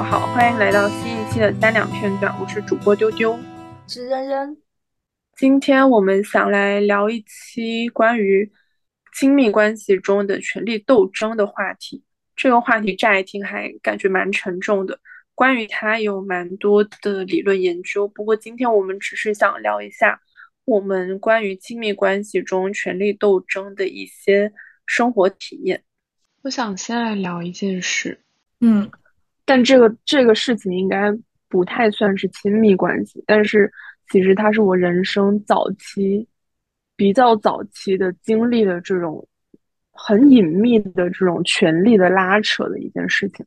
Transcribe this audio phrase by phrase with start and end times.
[0.00, 3.38] 们好，欢迎来到新一期的三两片段，我是主播丢丢，
[3.86, 4.56] 是扔扔。
[5.36, 8.50] 今天我们想来聊一期关于
[9.14, 12.02] 亲密关系中的权力斗争的话题。
[12.34, 14.98] 这个话题乍一听还感觉蛮沉重的，
[15.34, 18.08] 关于它有蛮多的理论研究。
[18.08, 20.18] 不过今天我们只是想聊一下
[20.64, 24.50] 我们关于亲密关系中权力斗争的一些
[24.86, 25.82] 生活体验。
[26.40, 28.18] 我想先来聊一件事，
[28.60, 28.90] 嗯，
[29.50, 31.12] 但这个这个事情应该
[31.48, 33.68] 不太算是亲密关系，但是。
[34.12, 36.26] 其实它是我人生早期
[36.96, 39.24] 比较早期的经历的这种
[39.92, 43.46] 很隐秘的这种权力的拉扯的一件事情。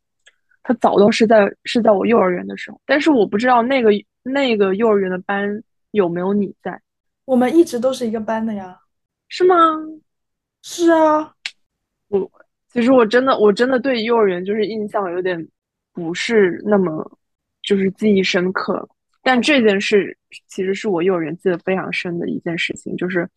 [0.63, 3.89] 它早都是在是在我幼儿园的时候，但是我不知道那个
[4.23, 6.81] 那个幼儿园的班有没有你在。
[7.25, 8.79] 我们一直都是一个班的呀。
[9.27, 9.55] 是吗？
[10.61, 11.33] 是啊。
[12.07, 12.31] 我
[12.71, 15.45] 其实我真的我真的对幼儿园就是印象有点
[15.93, 17.19] 不是那么
[17.61, 18.87] 就是记忆深刻。
[19.21, 23.29] 但这件事其实是我幼儿园记得非常深的一件事情，就是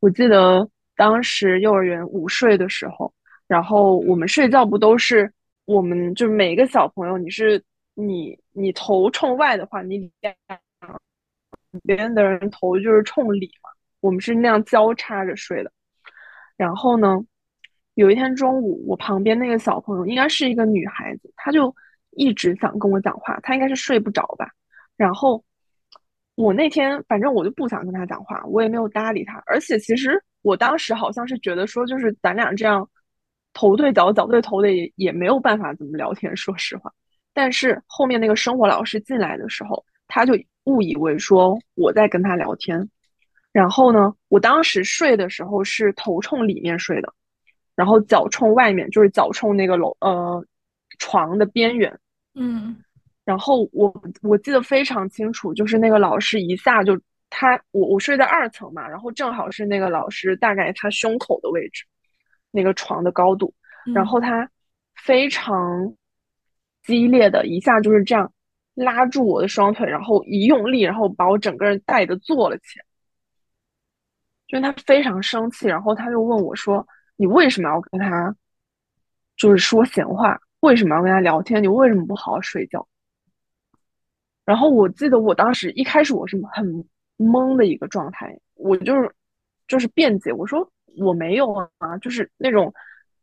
[0.00, 3.10] 我记得当时幼儿园午睡的时候，
[3.46, 5.32] 然后我们睡觉不都是
[5.64, 7.62] 我们就是每个小朋友，你是
[7.94, 10.34] 你你头冲外的话，你两
[11.84, 15.72] 边的人头就是冲里嘛，我们是那样交叉着睡的。
[16.56, 17.18] 然后呢，
[17.98, 21.74] 有一天中午，我旁边那个小朋友应该是一个女孩子，她就
[22.12, 24.48] 一直想跟我讲话，她应该是睡不着吧。
[24.96, 25.44] 然后
[26.36, 29.42] 我那天反正我就不想跟他讲话，我也没有搭理他。
[29.46, 32.88] 而且其实我当时好像是觉得说，就是咱俩这样
[33.52, 36.36] 头对脚、脚对头的也也没有办法怎么聊天。
[36.36, 36.92] 说实话，
[37.34, 40.34] 但是后面那个生活老师进来的时候，他就
[40.66, 42.88] 误以为说我在跟他聊天。
[43.50, 47.12] 然后呢，我当时睡的时候是头冲里面睡的，
[47.78, 50.44] 然后脚冲外面，就是脚冲那个楼呃
[50.98, 51.96] 床的边缘。
[52.34, 52.76] 嗯。
[53.24, 56.98] 然后我我记得非常清楚，就是那个老师一下就
[57.30, 61.84] 他我我睡在二层嘛，然后正好是那个老师大概他胸口的位置，
[62.50, 63.54] 那个床的高度，
[63.94, 64.50] 然后他
[64.96, 65.94] 非常
[66.82, 68.32] 激烈的一下就是这样
[68.74, 72.84] 拉住我的双腿，然后一用力，然后把我整个人带着坐了起来，
[74.48, 76.84] 就是他非常生气，然后他就问我说
[77.18, 78.34] ：“你为什么要跟他
[79.36, 80.40] 就是说闲话？
[80.60, 81.62] 为什么要跟他聊天？
[81.62, 82.88] 你为什么不好好睡觉？”
[84.46, 86.64] 然后我记得我当时一开始我是很
[87.18, 89.14] 懵的一个状态，我就是
[89.66, 92.72] 就是辩解，我说我没有啊，就是那种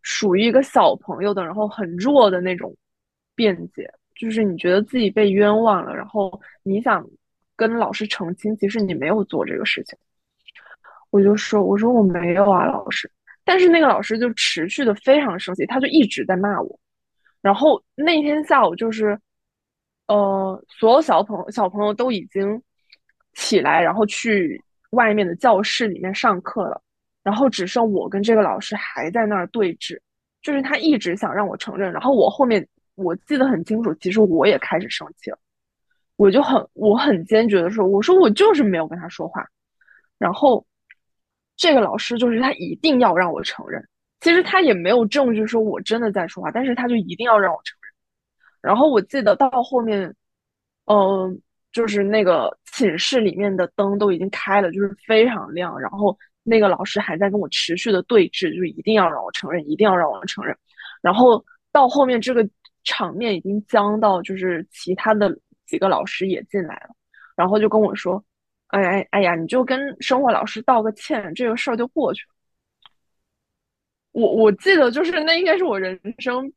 [0.04, 2.76] 属于一个小朋友的，然后很弱的那种
[3.34, 7.04] 辩解，就是你觉得自己被冤枉了，然后你想
[7.56, 9.98] 跟老师澄清，其实你没有做这个事情。
[11.10, 13.12] 我就说我说我没有啊，老师。
[13.46, 16.80] 但是那个老师就持续的非常生气，他就一直在骂我。
[17.42, 19.18] 然后那天下午就是。
[20.08, 22.62] 呃，所有小朋小朋友都已经
[23.34, 26.80] 起来，然后去外面的教室里面上课了，
[27.24, 30.00] 然后只剩我跟这个老师还在那儿对峙，
[30.44, 32.64] 就是他一直想让我承认，然后我后面
[32.94, 35.40] 我记得很清楚，其实我也开始生气了，
[36.18, 39.44] 我就很我很坚决的说，我说我就是没有跟他说话，
[40.20, 40.64] 然后
[41.58, 43.82] 这个老师就是他一定要让我承认，
[44.20, 47.92] 其实他也没有证据说我真的在说话，但是他就一定要让我承认。
[48.62, 50.14] 然后我记得到后面，
[50.86, 55.80] 嗯，就是那个寝室里面的灯都已经开了，就是非常亮。
[55.80, 60.58] 然后那个老师还在跟我持续的对峙，就一定要让我承认，一定要让我承认。
[61.02, 62.48] 然后到后面这个
[62.84, 66.96] 场面已经僵到，就是其他的几个老师也进来了，
[67.36, 68.24] 然后就跟我说
[68.76, 72.36] ：“哎哎哎呀，你就跟生活老师道个歉，这个事儿就过去了。”
[74.12, 76.52] 我我记得就是那应该是我人生，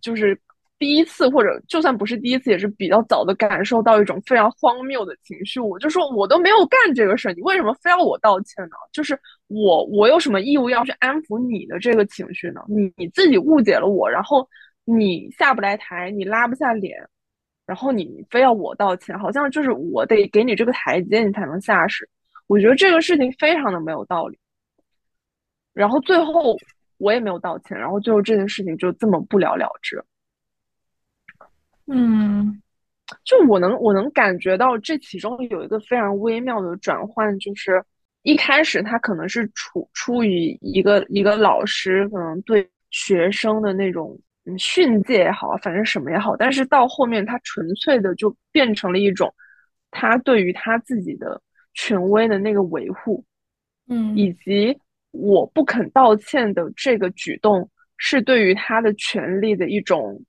[0.00, 0.40] 就是。
[0.78, 5.60] 第一次，或者就算不是第一次，也是比较早的感受到一种非常荒谬的情绪。
[5.60, 8.74] 我就说，我都没有干这个事儿，你为什么非要我道歉呢？
[8.92, 12.60] 就是我，我有什么义务要去安抚你的这个情绪呢？
[12.66, 14.44] 你你自己误解了我，然后
[14.84, 17.08] 你下不来台，你拉不下脸，
[17.66, 22.08] 然后你非要我道歉，好像就是我得给你这个台阶，你才能下势。
[22.46, 24.38] 我觉得这个事情非常的没有道理。
[25.72, 26.56] 然后最后
[26.98, 30.04] 我也没有道歉，然后最后这件事情就这么不了了之。
[31.86, 32.60] 嗯，
[33.24, 37.82] 就我能我能感觉到这其中有一个非常微妙的转换，就是
[38.22, 44.18] 一开始他可能是出出于一个一个老师可能对学生的那种
[44.58, 49.32] 训诫也好，反正什么也好，但是到后面他纯粹的就变成了一种
[49.90, 51.40] 他对于他自己的
[51.74, 53.24] 权威的那个维护，
[53.88, 54.78] 嗯，以及
[55.10, 60.22] 我不肯道歉的这个举动是对于他的权利的一种。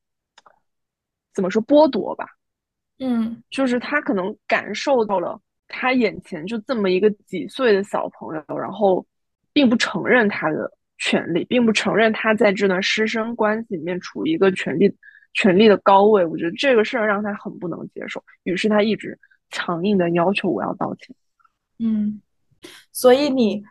[1.35, 2.27] 怎么说剥夺吧，
[2.99, 3.41] 嗯。
[3.49, 9.03] 就是他可能感受到了他眼前就这么一个几岁的小朋友，然后
[9.51, 14.95] 并不承认他的权利，并不承认他在这段师生关系里面处于一个权力
[15.33, 16.25] 权力的高位。
[16.25, 19.17] 我觉得这个事儿让他很不能接受，于是他一直
[19.49, 21.15] 强硬的要求我要道歉。
[21.79, 22.21] 嗯，
[22.91, 23.63] 所以你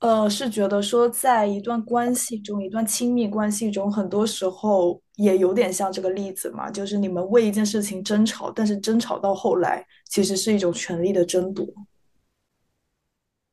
[0.00, 11.66] 呃是觉得说，在一段关系中，一段亲密关系中，很多时候也有点像这个例子嘛，就是你们为一件事情争吵，但是争吵到后来，其实是一种权力的争夺。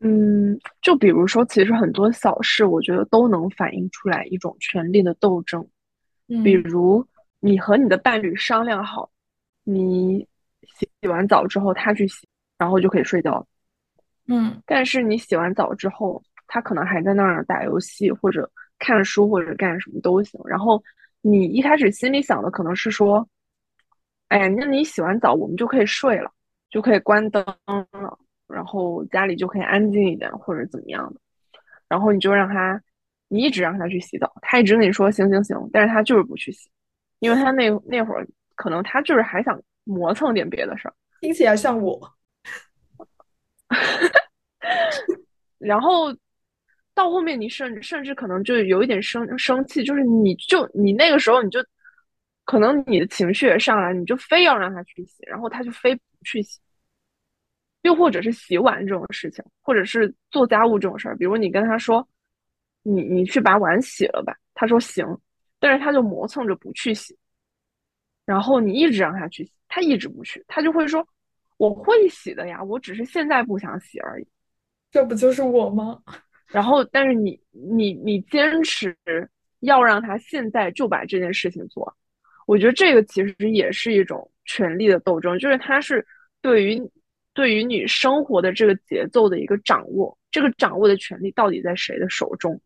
[0.08, 5.68] 嗯，就比如说，其实很多小事，我觉得都能反映出来一种权力的斗争。
[6.44, 7.04] 比嗯如，
[7.40, 9.10] 你和你的伴侣商量好，
[9.64, 10.20] 你
[10.62, 12.28] 洗洗完澡之后他去洗，
[12.60, 13.48] 然后就可以睡觉了。
[14.28, 18.48] 嗯但是你洗完澡之后，他可能还在那儿打游戏或者
[18.78, 20.40] 看书或者干什么都行。
[20.46, 20.84] 然后
[21.22, 23.28] 你一开始心里想的可能是说，
[24.28, 26.32] 哎呀，那你洗完澡我们就可以睡了，
[26.70, 31.20] 就可以关灯了，然后家里就可以安静一点或者怎么样的。
[31.88, 32.82] 然后你就让他，
[33.28, 36.70] 你一直让他去洗澡，他一直跟你说行行行，但是他就是不去洗，
[37.20, 40.94] 因为他那那会儿可能他就是还想磨蹭点别的事儿。
[41.22, 42.12] 听起来像我。
[45.58, 46.16] 然后
[46.94, 51.60] 到后面你甚甚至可能就有一点生生气，就是你就你那个时候你就
[52.46, 56.60] 可能你的情绪也上来，你就非要让他去洗，然后他就非不去洗，
[57.86, 62.06] 又或者是洗碗这种事情，或者是做家务这种事儿，比如你跟他说
[62.82, 65.06] 你你去把碗洗了吧，他说行，
[65.60, 67.16] 但是他就磨蹭着不去洗，
[68.26, 71.08] 然后你一直让他去洗，他一直不去，他就会说
[71.58, 74.28] 我会洗的呀，我只是现在不想洗而已。
[74.90, 76.02] 这不就是我吗？
[76.48, 78.96] 然后，但是你你你坚持
[79.60, 81.96] 要让他现在就把这件事情做，
[82.48, 86.06] 我觉得这个其实也是一种权力的斗争，就是他是
[86.42, 86.82] 对于
[87.36, 92.60] 对于你生活的这个节奏的一个掌握，这个掌握的权利到底在谁的手中？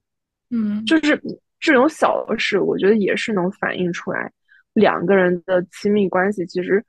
[0.52, 1.22] 嗯就是
[1.60, 4.32] 这种小事，我觉得也是能反映出来
[4.74, 6.84] 两个人的亲密关系其实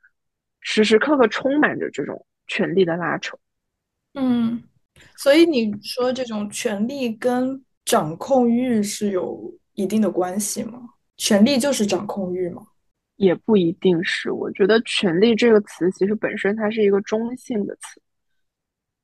[0.61, 3.37] 时时刻刻充满着这种权力的拉扯。
[4.13, 4.63] 嗯，
[5.17, 10.81] 所以你说这种权力跟掌控欲是有一定的关系吗？
[11.17, 12.65] 权力就是掌控欲吗？
[13.21, 18.01] 也不一定是，我觉得“权力”这个词其实本身它是一个中性的词，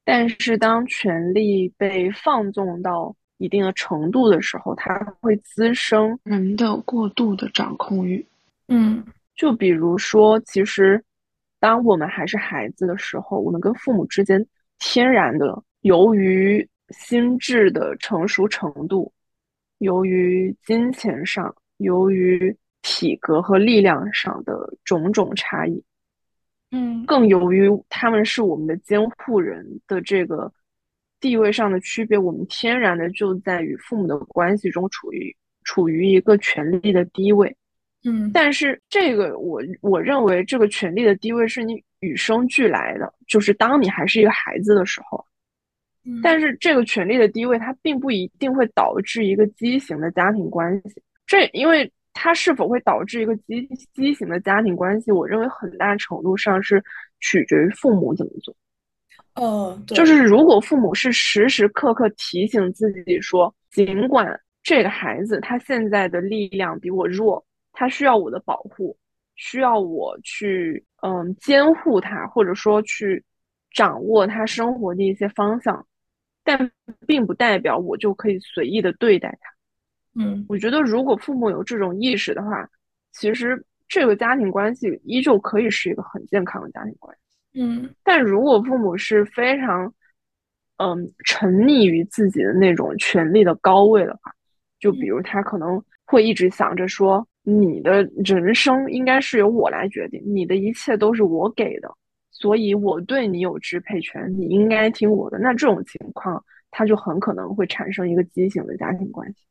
[0.04, 8.26] 但是当权力被放纵到一定的程度的时候，它会滋生人的过度的掌控欲。
[8.70, 9.06] 嗯
[9.36, 11.04] 就比如说，其实
[11.60, 14.44] 当我们还是孩子的时候，我们跟父母之间
[14.80, 19.14] 天然的，由于心智的成熟程度，
[19.78, 22.58] 由于金钱上，由于
[22.90, 25.84] 体格和力量上的种种差异，
[26.72, 30.50] 嗯更由于他们是我们的监护人的这个
[31.20, 35.36] 地位上的区别，我们天然的就在与父母的关系中处于
[35.66, 37.54] 处于一个权力的低位。
[38.06, 45.22] 嗯但是这个我我认为这个权力的低位是你与生俱来的，就是当你还是一个孩子的时候。
[46.06, 51.04] 嗯但是这个权力的低位，它并不一定会导致一个畸形的家庭关系。
[51.26, 53.62] 这因为它是否会导致一个畸
[53.94, 56.84] 畸形的家庭关系，我认为很大程度上是
[57.20, 58.56] 取决于父母怎么做。
[59.36, 68.98] 呃，就是如果父母是时时刻刻提醒自己说，尽管这个孩子他现在的力量比我弱，他需要我的保护，
[69.36, 73.24] 需要我去嗯监护他，或者说去
[73.72, 75.86] 掌握他生活的一些方向，
[76.44, 76.72] 但
[77.06, 79.57] 并不代表我就可以随意的对待他。
[80.18, 82.68] 嗯我觉得如果父母有这种意识的话，
[83.12, 87.60] 其实这个家庭关系依旧可以是一个很健康的家庭关系。
[87.60, 89.94] 嗯但如果父母是非常，
[90.78, 94.32] 嗯，沉溺于自己的那种权力的高位的话，
[94.80, 101.90] 就比如他可能会一直想着说，你的人生应该是由我来决定，你的一切都是我给的，
[102.30, 105.40] 所以我对你有支配权，你应该听我的。
[105.40, 109.44] 那这种情况，他就很可能会产生一个畸形的家庭关系。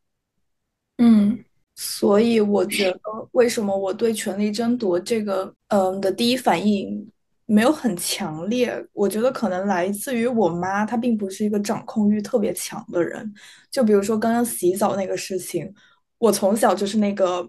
[0.99, 3.01] 嗯，所以我觉得，
[3.33, 7.11] 为什么我对权力争夺这个，嗯的第一反应
[7.45, 8.73] 没有很强烈？
[8.93, 13.33] 我觉得可能来自于我妈，她并不是一个掌控欲特别强的人。
[13.71, 15.71] 就比如说刚刚洗澡那个事情，
[16.19, 17.47] 我从小就是那个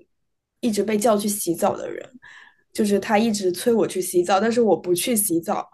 [0.59, 2.05] 一直被叫去洗澡的人，
[2.73, 5.67] 就是她一直催我去洗澡，但是我不去洗澡。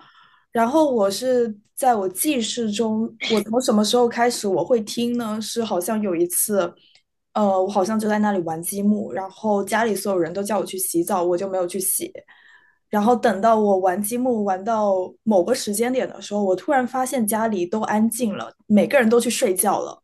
[0.51, 5.41] 然后我是在我记事中，我从什么时候开始我会听呢？
[5.41, 6.71] 是好像有一次，
[7.33, 12.11] 呃，我好像就在那里玩积木，然后家里所有人都叫我去洗澡，我就没有去洗。
[12.89, 19.99] 然后等到我玩积木玩到某个时间点的时候，我突然发现家里都安静了，每个人都去睡觉了。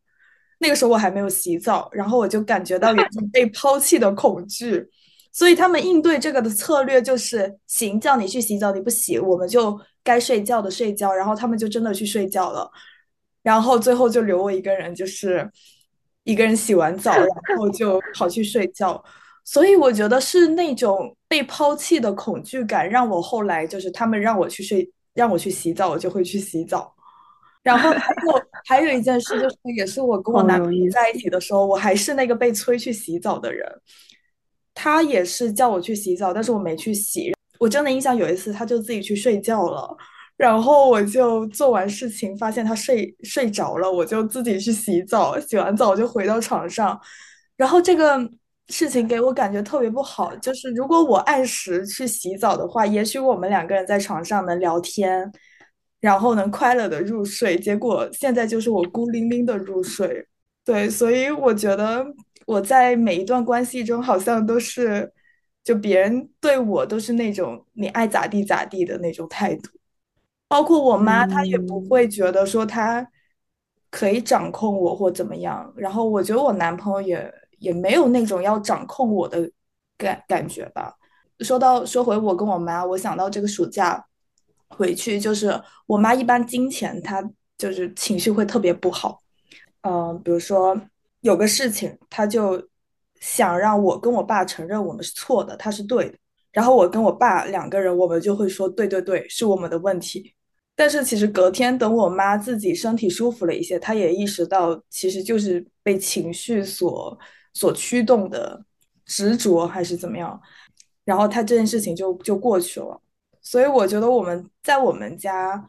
[0.58, 4.84] 那个时候我还没有洗澡，然后我就感觉到有种被抛弃的恐惧。
[5.32, 11.14] 所以他们应对这个的策略就是：行，叫你去洗澡，你不洗，我们就该睡觉的睡觉。
[11.14, 12.68] 然后他们就真的去睡觉了。
[13.42, 15.48] 然后最后就留我一个人，就是
[16.24, 19.02] 一个人洗完澡，然后就跑去睡觉。
[19.44, 26.94] 所以我觉得是那种被抛弃的恐惧感，让我后来就是他们让我去睡，让我去洗澡，我就会去洗澡。
[27.62, 33.66] 然后还有还有一件事，就是也是我跟我男朋友在一起的时候，我还是那个被催去洗澡的人。
[34.72, 37.32] 他也是叫我去洗澡，但是我没去洗。
[37.58, 39.94] 我真的印象有一次，他就自己去睡觉了。
[40.40, 46.98] 然后我就做完事情，发现他睡睡着了，我就自己去洗澡，洗完澡就回到床上。
[47.58, 48.18] 然后这个
[48.68, 55.30] 事情给我感觉特别不好，就是如果我按时去洗澡的话，也许我们两个人在床上能聊天，
[56.00, 57.58] 然后能快乐的入睡。
[57.58, 60.26] 结果现在就是我孤零零的入睡。
[60.64, 62.02] 对，所以我觉得
[62.46, 65.12] 我在每一段关系中，好像都是
[65.62, 69.68] 就别人对我都是那种你爱咋地咋地的那种态度。
[70.50, 73.06] 包括我妈，她也不会觉得说她
[73.88, 75.72] 可以掌控我或怎么样。
[75.76, 79.48] 然后我觉得我男朋友也也没有那种要掌控我的
[79.96, 80.92] 感感觉吧。
[81.38, 84.04] 说到说回我跟我妈，我想到这个暑假
[84.70, 87.22] 回去，就是我妈一般金钱她
[87.56, 89.20] 就是情绪会特别不好。
[89.82, 90.76] 嗯，比如说
[91.20, 92.68] 有个事情，她就
[93.20, 96.18] 想让我跟我爸承认我们是错的，她是对的。
[96.50, 100.34] 然后我跟我爸两个人，我们就会说对对对，是我们的问题。
[100.80, 107.18] 但是其实隔天等我妈自己身体舒服了一些，她也意识到其实就是被情绪所
[107.52, 108.64] 所驱动的
[109.04, 110.40] 执着还是怎么样，
[111.04, 112.98] 然后她这件事情就就过去了。
[113.42, 115.62] 所以我觉得我们在我们家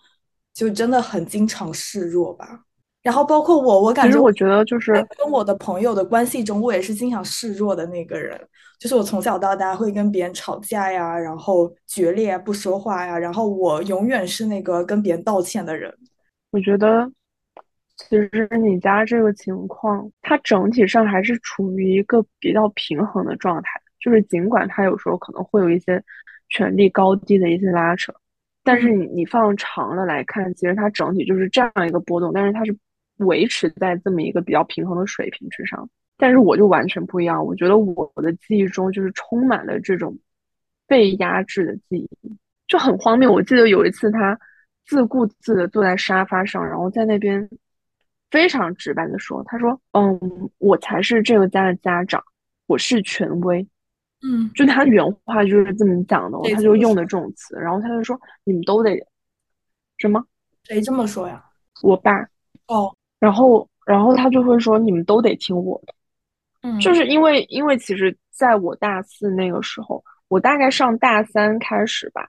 [0.53, 2.63] 就真的很经常示弱吧。
[3.03, 8.39] 然后包括我，我感觉我觉得就是跟我的朋友的关系中，我也是经常示弱的那个人。
[8.79, 15.91] 就是我从小到大会跟别人吵架呀，然后决裂不说话呀，然后我永远是那个跟别人道歉的人。
[16.51, 17.12] 我觉得
[17.98, 23.70] 其实你家这个情况，它整体上还是处于一个比较平衡的状态。
[24.00, 26.03] 就是尽管它有时候可能会有一些
[26.50, 28.13] 权力高低的一些拉扯，
[28.63, 32.75] 但是你你放长了来看，其实它整体就是这样一个波动，但是它是。
[33.25, 37.44] 维持在这么一个比较平衡的水平之上，但是我就完全不一样。
[37.46, 40.18] 我觉得我的记忆中就是充满了这种
[40.88, 42.38] 被压制的记忆，
[42.68, 43.32] 就很荒谬。
[43.32, 44.40] 我记得有一次，他
[44.86, 47.50] 自顾自的坐在沙发上，然后在那边
[48.30, 50.20] 非常直白的说：“他说，嗯，
[50.58, 52.24] 我才是这个家的家长，
[52.68, 53.66] 我是权威。”
[54.24, 58.96] 嗯，就他原话就是这么讲的，他就用的这种词，然后他就说：“你们都得
[59.98, 60.24] 什么？
[60.66, 61.44] 谁这么说呀？
[61.82, 62.22] 我爸。”
[62.68, 62.96] 哦。
[63.22, 65.94] 然后，然后他就会说：“你们都得听我的。”
[66.63, 72.28] 嗯，就是因为，因为其实在我大四那个时候，我大概上大三开始吧，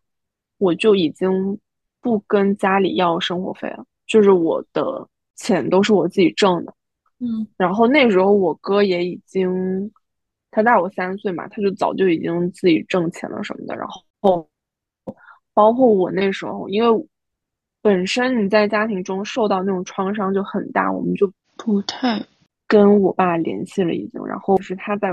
[0.58, 1.58] 我就已经
[2.02, 6.74] 不跟家里要生活费了，就是我的钱都是我自己挣的。
[7.20, 9.90] 嗯，然后那时候我哥也已经，
[10.50, 13.74] 他大我三岁嘛，他就早就已经自己挣钱了什么的。
[13.76, 13.88] 然
[14.20, 14.46] 后，
[15.54, 17.06] 包括我那时候，因为。
[17.82, 22.24] 本身你在家庭中受到那种创伤就很大，我们就不太
[22.68, 24.24] 跟我爸联系了，已经。
[24.24, 25.10] 然后是他在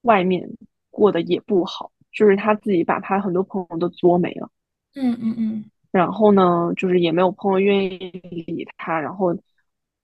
[0.00, 0.48] 外面
[0.90, 4.50] 过得也不好，就是他自己把他很多朋友都作没了。
[4.94, 5.64] 嗯嗯嗯。
[5.92, 9.36] 然后呢，就是也没有朋友愿意理他，然后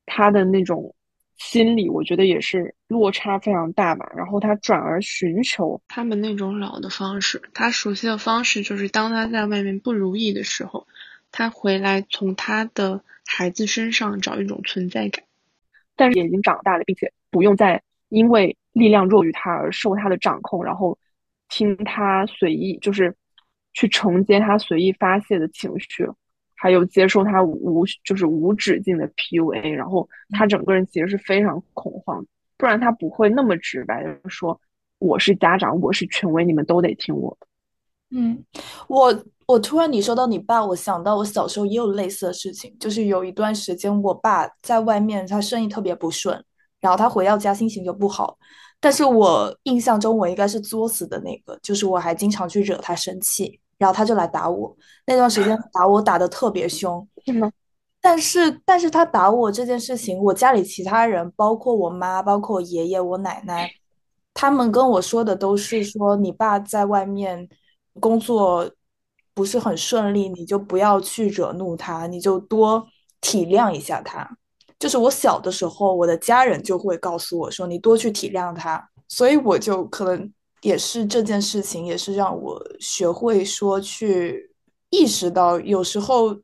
[0.04, 0.94] 他的那种
[1.38, 4.10] 心理，我觉得也是落差非常大吧。
[4.14, 10.86] 然后他转而寻求他们那种老的方式，他熟悉的方式就是当他在外面不如意的时候。
[11.32, 15.24] 他回来从他的孩子身上找一种存在感，
[15.96, 20.98] 但是也已经长大了，并且不用再因为力量弱于他而受他的掌控，然后
[21.48, 23.16] 听他随意，就是
[23.72, 26.06] 去承接他随意发泄的情绪，
[26.54, 32.26] 还有接受他无就是无止境的 PUA，然后他整个人其实是非常恐慌，
[32.58, 34.60] 不然他不会那么直白的说
[34.98, 37.46] 我是家长，我是权威，你们都得听我的。
[38.10, 38.44] 嗯，
[38.86, 39.24] 我。
[39.52, 46.42] 我突然你说到你爸，我想到我小时候也有类似的事情，就是有一段时间我爸在外面，他生意特别不顺，
[46.80, 48.38] 然后他回到家心情就不好。
[48.80, 54.74] 但是我印象中我应该是作死的那个，就是我还经常去惹他生气，然后他就来打我。
[55.06, 57.52] 那段时间打我打的特别凶， 是吗
[58.00, 63.70] 但是，但是他打我这件事情，我家里其他人，包括我妈，包括我爷爷、我奶奶，
[64.32, 67.46] 他们跟我说的都是说，你爸在外面
[68.00, 68.68] 工作
[69.34, 72.86] 不是很顺利，你就不要去惹怒他，你就多
[73.20, 74.28] 体谅一下他。
[74.78, 84.50] 就是我小的时候，我的家人就会告诉我说，你多去体谅他，所以我就可能也是这件事情，也是让我学会说去
[84.90, 86.36] 意识到，有时候。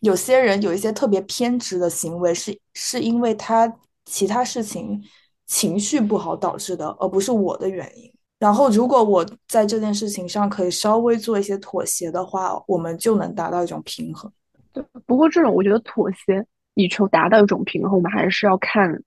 [0.00, 5.02] 有些人有一些特别偏执的行为，是是因为他其他事情
[5.46, 8.12] 情绪不好导致的，而不是我的原因。
[8.44, 14.30] 然后，如果我在这件事情上可以稍微做一些妥协的话，我们就能达到一种平衡。
[14.70, 19.02] 对，不过这种我觉得妥协以求达到一种平衡，我们还是要看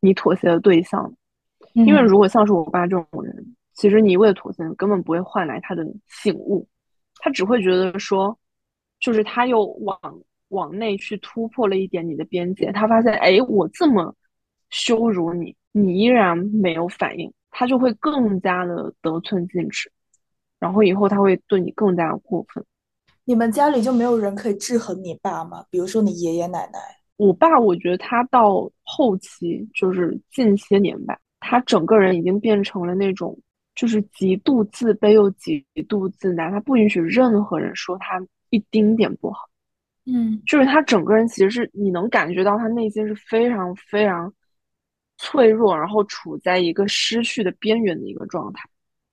[0.00, 1.10] 你妥协的对象。
[1.72, 5.82] 因为如果像是我爸这种人，其实你一味的妥协根本不会换来他的
[6.22, 6.68] 醒悟，
[7.20, 8.38] 他只会觉得说，
[9.00, 9.98] 就是他又往。
[10.48, 14.14] 往内去突破了一点你的边界，他发现，哎，我这么
[14.70, 19.88] 羞辱你，你依然没有反应，他就会更加的得寸进尺，
[20.58, 22.64] 然后以后他会对你更加的过分。
[23.24, 25.64] 你们家里就没有人可以制衡你爸吗？
[25.70, 26.78] 比如说你爷爷奶奶？
[27.16, 33.38] 我爸，我觉得他到后期就是近些年吧，他整个人已经变成了那种
[33.76, 38.20] 就是极度自卑又极度自大，他不允许任何人说他
[38.50, 39.38] 一丁点不好。
[40.06, 44.34] 嗯，就是他整个人其实是你能感觉到他内心是非常非常
[45.16, 48.68] 脆弱，然后处在一个失去的边缘的一个状态。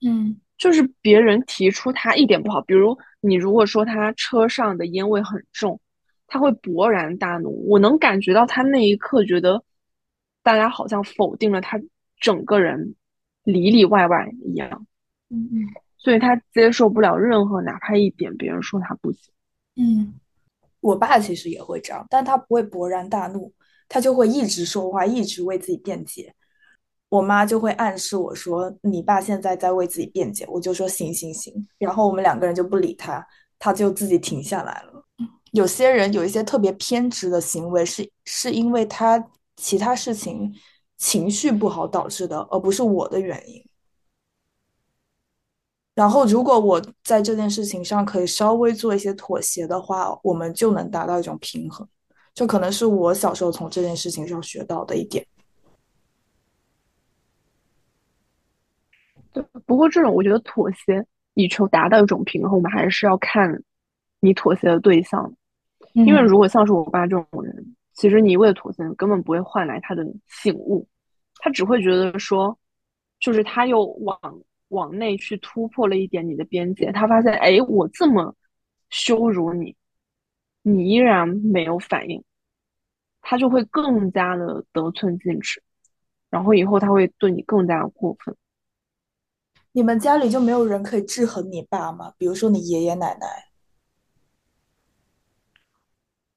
[0.06, 5.80] 嗯，就是别人提出他一点不好，比如你如果说他车上的烟味很重，
[6.28, 7.68] 他会勃然大怒。
[7.70, 9.64] 我能感觉到他那一刻觉得
[10.44, 11.80] 大家好像否定了他
[12.20, 12.96] 整个人
[13.44, 14.88] 里里外外一样。
[15.30, 15.68] 嗯嗯，
[15.98, 19.34] 所以他接受不了任何哪怕一点别人说他不行。
[19.76, 20.14] 嗯。
[20.82, 23.54] 我爸其实也会这样，但他不会勃然大怒，
[23.92, 26.34] 他就会一直说话，一直为自己辩解。
[27.10, 33.28] 我妈就会暗示我说：“你爸现在在为自己辩解。”我就说：“行行行。”然后我们两个人就不理他，
[33.60, 35.06] 他就自己停下来了。
[35.52, 39.22] 有些人有一些特别偏执的行为，是是因为他
[39.58, 40.56] 其他事情
[40.98, 43.62] 情绪不好导致的，而不是我的原因。
[45.94, 51.86] 然后，如果我在这件事情上可以稍微做一些妥协的话，我们就能达到一种平衡。
[52.34, 55.26] 这可能是我小时候从这件事情上学到的一点。
[59.32, 63.64] 对，不过这种我觉得妥协以求达到一种平衡，我们还是要看
[64.20, 65.34] 你妥协的对象。
[65.94, 70.88] 因为如果像是我爸这种人，其实你一味的妥协根本不会换来他的醒悟，
[71.40, 72.58] 他只会觉得说，
[73.20, 74.20] 就是他又往。
[74.72, 78.34] 往内去突破了一点你的边界，他发现，哎，我这么
[78.90, 79.76] 羞辱你，
[80.62, 82.24] 你依然没有反应，
[83.22, 85.62] 他就会更加的得寸进尺，
[86.30, 88.36] 然后以后他会对你更加的过分。
[89.72, 92.14] 你们家里就没有人可以制衡你爸吗？
[92.18, 93.28] 比如说你爷爷奶奶？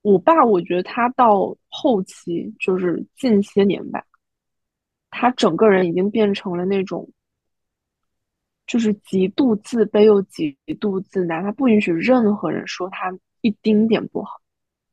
[0.03, 4.05] 我爸，我觉得他到后期就是近些年吧，
[5.11, 7.11] 他整个人已经变成了那种。
[8.67, 14.41] 就是极度自卑又极度自大，他不允许任何人说他一丁点不好。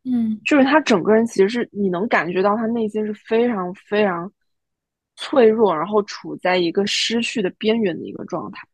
[0.03, 4.31] 嗯，就是他整个人其实是你能感觉到他内心是非常非常
[5.15, 8.67] 脆弱，然后处在一个失去的边缘的一个状态。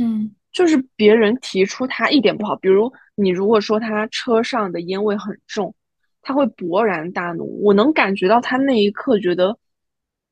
[0.00, 5.74] 嗯，就是别人提出他一点不好，比如你如果说他车上的烟味很重，
[6.22, 7.62] 他会勃然大怒。
[7.62, 9.58] 我能感觉到他那一刻觉得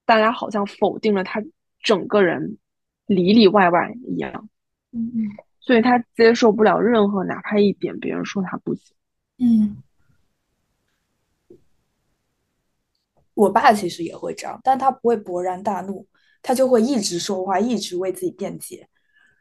[0.07, 1.43] 大家好像否定了他
[1.83, 2.57] 整个人。
[3.07, 4.49] 里里外外一样，
[4.93, 5.27] 嗯嗯，
[5.65, 8.97] 所以他接受不了任何哪怕一点别人说他不行，
[9.39, 9.77] 嗯。
[13.35, 16.05] 我爸其实也会这样，但他不会勃然大怒，
[16.43, 18.87] 他就会一直说话，一直为自己辩解。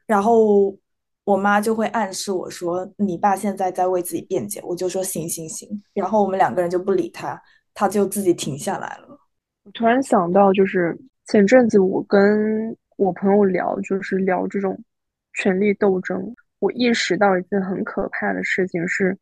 [0.05, 0.77] 然后
[1.23, 7.41] 我妈就会暗示我说：“你爸现在在为自己辩解。”我就说：“行行行。”然后我们两个人就不理他，
[7.73, 9.19] 他就自己停下来了。
[9.63, 12.77] 我突然想到，就是前阵子我跟。
[12.97, 14.79] 我朋友聊，就是聊这种
[15.33, 16.35] 权力斗争。
[16.59, 19.17] 我意识到一件很可怕的事情是，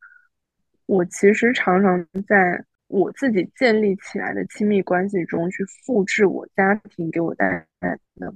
[0.85, 8.33] 我其实常常在我自己建立起来的亲密关系中去复制我家庭给我带来的。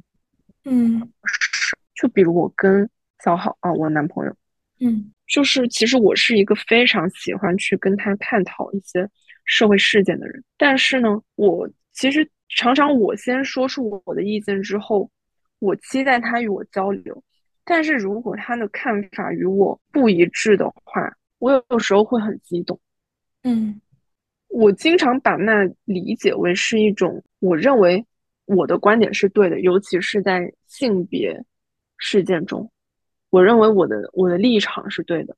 [0.66, 1.02] 嗯，
[1.96, 2.90] 就比如我跟
[3.24, 4.36] 小好啊，我男朋友，
[4.80, 9.10] 嗯，就是其实我是一个非常喜欢去跟他探讨一些
[9.44, 15.10] 社会事件的人，但是呢，我其实常常我先说出我的意见之后。
[15.60, 17.24] 我期待他与我交流，
[17.66, 22.80] 但是如果他的看法与我不一致的话，我有时候会很激动。
[23.44, 23.80] 嗯，
[24.48, 28.06] 我经常把那理解为是一种，我认为
[28.46, 31.44] 我的观点是对的，尤其是在性别
[31.98, 32.72] 事件中，
[33.30, 35.36] 我认为我的我的立场是对的，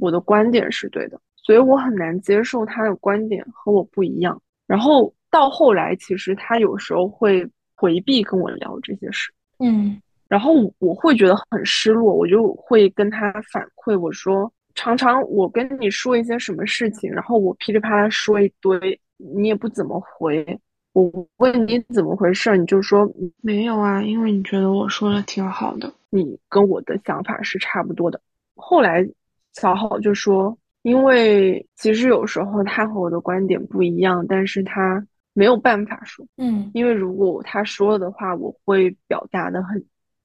[0.00, 4.40] 我的观点是对的，所以我很难接受他的观点和我不一样。
[4.66, 14.52] 然后到后来，其实他有时候会回避跟我聊这些事，嗯，然后我会觉得很失落，我就会跟他反馈我说。
[14.74, 20.58] 常常我跟你说一些什么事情，然后我噼里啪啦说一堆，你也不怎么回。
[20.92, 23.08] 我问你怎么回事，你就说
[23.40, 28.20] 没有啊，因为你觉得我说的挺好的，你跟我的想法是差不多的。
[28.56, 29.04] 后来
[29.52, 39.84] 小好就说，因为其实有时候他和我的观点不一样，但是他没有办法说，嗯，因为如果他说了的话，我会表达的很，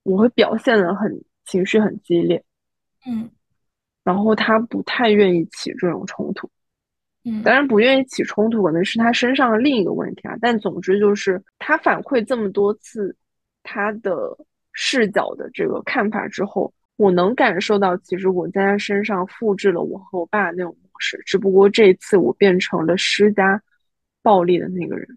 [0.09, 2.43] 我会表现的很情绪很激烈，
[3.05, 3.29] 嗯。
[4.03, 6.49] 然后他不太愿意起这种冲突，
[7.25, 10.35] 嗯，当然不愿意起冲突可能是他身上的另一个问题啊。
[10.41, 13.15] 但总之就是他反馈这么多次
[13.61, 14.35] 他的
[14.71, 23.61] 视角的这个看法之后，我能感受到其实我在他身上复制了我和我爸那种模式，只不过这一次我变成了施加
[24.23, 25.07] 暴力的那个人。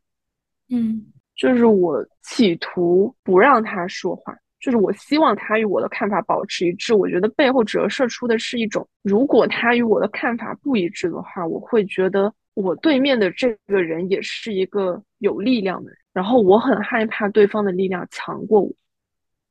[0.68, 4.36] 嗯，就是我企图不让他说话。
[4.62, 18.70] 就是我希望他与我的看法保持一致，我觉得背后折射出的是一种，如果他与我的看法不一致的话，我会觉得我对面的这个人也是一个有力量的人，然后我很害怕对方的力量强过我，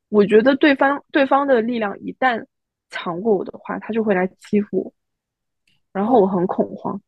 [0.07, 2.45] 我觉得对方对方的力量一旦
[2.89, 4.93] 强过我的话，他就会来欺负我，
[5.91, 7.01] 然后我很恐慌，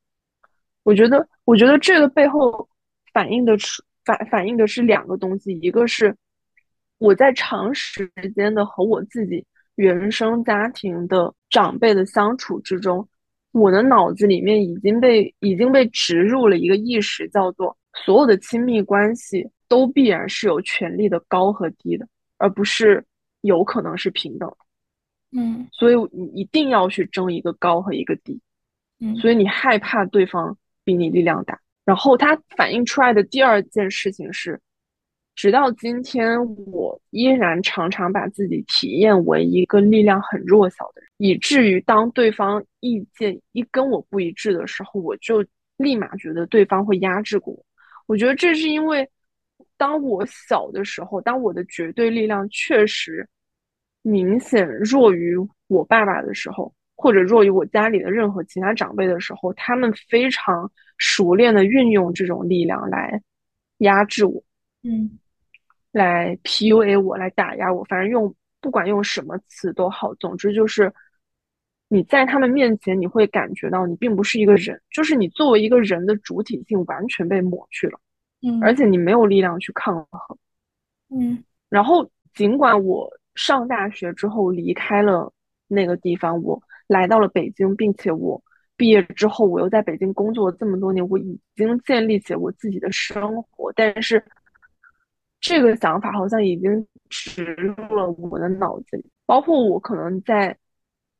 [0.84, 2.68] 我觉得我觉得这个背后
[3.13, 6.13] 反映的是反反映的是两个东西，一个是。
[6.99, 13.06] 我在长时间的和我自己原生家庭的长辈的相处之中，
[13.51, 17.75] 我的脑子里面已经被已经被植入了一个意识，叫做
[18.06, 23.03] 所有的亲密关系都必然是有权利的高和低的，而不是
[23.41, 24.49] 有可能是平等。
[25.32, 28.39] 嗯，所以你一定要去争一个高和一个低。
[28.99, 34.62] 嗯，所以你害怕对方比你力量大，然后它反映出来的第二件事情是。
[35.36, 45.43] 直到今天，我依然常常把自己体验为一个力量很弱小的人，以至于当对方意见一跟我不一致的时候，我就
[45.78, 47.65] 立马觉得对方会压制过我。
[48.06, 49.10] 我觉得这是因为，
[49.76, 53.28] 当我小的时候，当我的绝对力量确实
[54.04, 55.36] 明显弱于
[55.67, 63.19] 我爸爸的时候，或者弱于我家里的任何其他长辈的时候，他们非常熟练的运用这种力量来
[63.80, 64.43] 压制我。
[64.84, 65.17] 嗯。
[65.93, 70.91] 来 PUA 我，来打压我，反正用不管用什么词都好，总之就是
[71.88, 77.99] 你在他们面前，你会感觉到你并不是一个人，就是你作为一个人的主体性完全被抹去了，
[78.41, 80.38] 嗯，而且你没有力量去抗衡，
[81.10, 85.32] 嗯，然后尽管我上大学之后离开了
[85.67, 88.43] 那个地方，我来到了北京，并且我
[88.75, 94.25] 毕业之后我又在北京工作了这么多年，我已经建立起我自己的生活，但是。
[95.43, 100.58] 这个想法好像已经植入了我的脑子里，包括我可能在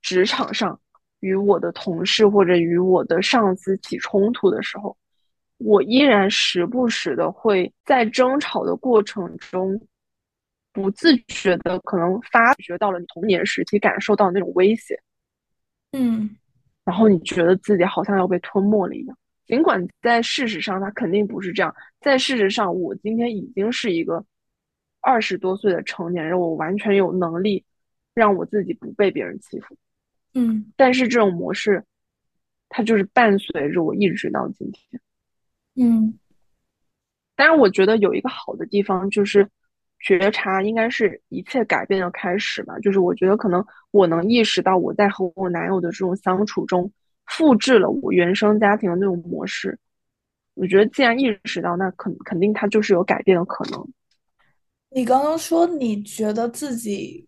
[0.02, 0.80] 职场上
[1.20, 4.96] 与我的同事或者与我的上司起冲突的时候，
[5.58, 9.78] 我依然时不时的会在争吵的过程中
[10.72, 14.98] 不自觉的可能发觉到了你童年时期感受到那种威胁，
[15.92, 16.38] 嗯，
[16.86, 19.18] 然后你觉得自己好像要被吞没了一样。
[19.46, 21.76] 尽管在事实上，他肯定不是这样。
[22.00, 24.26] 在事实上，我今天已经是一个
[25.02, 27.66] 二十多岁的成年人，我完全有能力
[28.14, 29.76] 让我自己不被别人欺负。
[30.34, 31.84] 嗯，但是这种模式，
[32.70, 35.02] 它就是伴随着我一直到今天。
[35.76, 36.18] 嗯，
[37.36, 39.48] 当然，我觉得有一个好的地方就是
[40.00, 42.80] 觉察，应该是一切改变的开始吧。
[42.80, 46.92] 就是我觉得可能我能意识到我在和我男友的这种相处中。
[47.36, 49.80] 复制了我原生家庭的那种模式，
[50.54, 53.88] 我觉得既然意识到，那肯肯定它就是有改变的可能。
[54.92, 57.28] 你刚刚说你觉得自己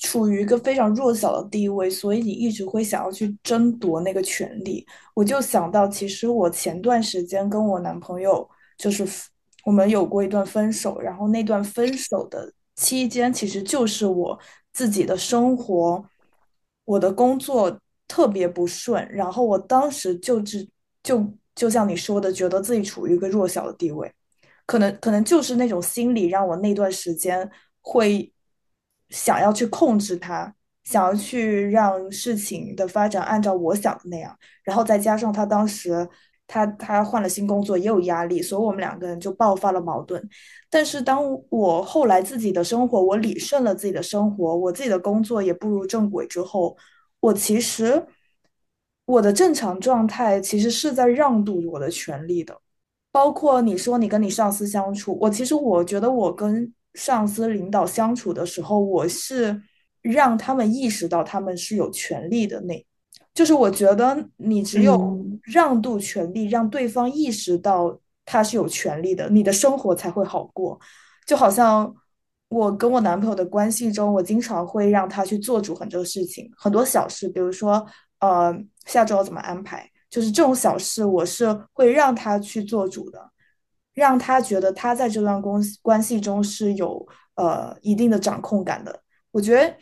[0.00, 4.84] 处于一个非常弱小的地位，所以你一直会想要去争夺那个权利。
[5.14, 9.06] 我就想到，其实我前段时间跟我男朋友就是
[9.64, 14.36] 我们有过一段分手，然后那段分手的期间，其实就是我
[14.72, 16.04] 自己的生活，
[16.84, 17.80] 我的工作。
[18.10, 20.68] 特别不顺，然后我当时就是
[21.00, 24.12] 就就像你说的，觉得自己处于一个弱小的地位，
[24.66, 27.48] 可能可能就是那种心理让我那段时间
[27.80, 28.32] 会
[29.10, 36.08] 想要去控制他，想要去让事情的发展按照我想的那样，然后再加上他当时
[36.48, 40.20] 他他换了新工作也有压力，所以我们两个人就爆发了矛盾。
[40.68, 46.76] 但是当我后来自己的生活，我理顺了自己的生活，我自己的工作也步入正轨之后，
[47.20, 48.06] 我其实
[49.04, 52.60] 我的正常状态其实是在让渡我的权利的。
[53.12, 59.60] 包括你说你跟你上司相处，我其实我觉得我跟上司领导相处的时候，我是
[60.00, 62.60] 让他们意识到他们是有权利的。
[62.60, 62.86] 那，
[63.34, 70.78] 就是我觉得你只有让渡权利，让对方意识到他是有权利的，你的生活才会好过。
[71.26, 71.92] 就好像
[72.50, 77.86] 我跟我男朋友的关系中，我经常会让他去做主很多事情，很多小事，比如说
[78.18, 79.88] 呃下周要怎么安排。
[80.10, 83.30] 就是这种小事，我是会让他去做主的，
[83.94, 89.02] 让他觉得他在这段关关系中是有呃一定的掌控感的。
[89.30, 89.72] 我觉得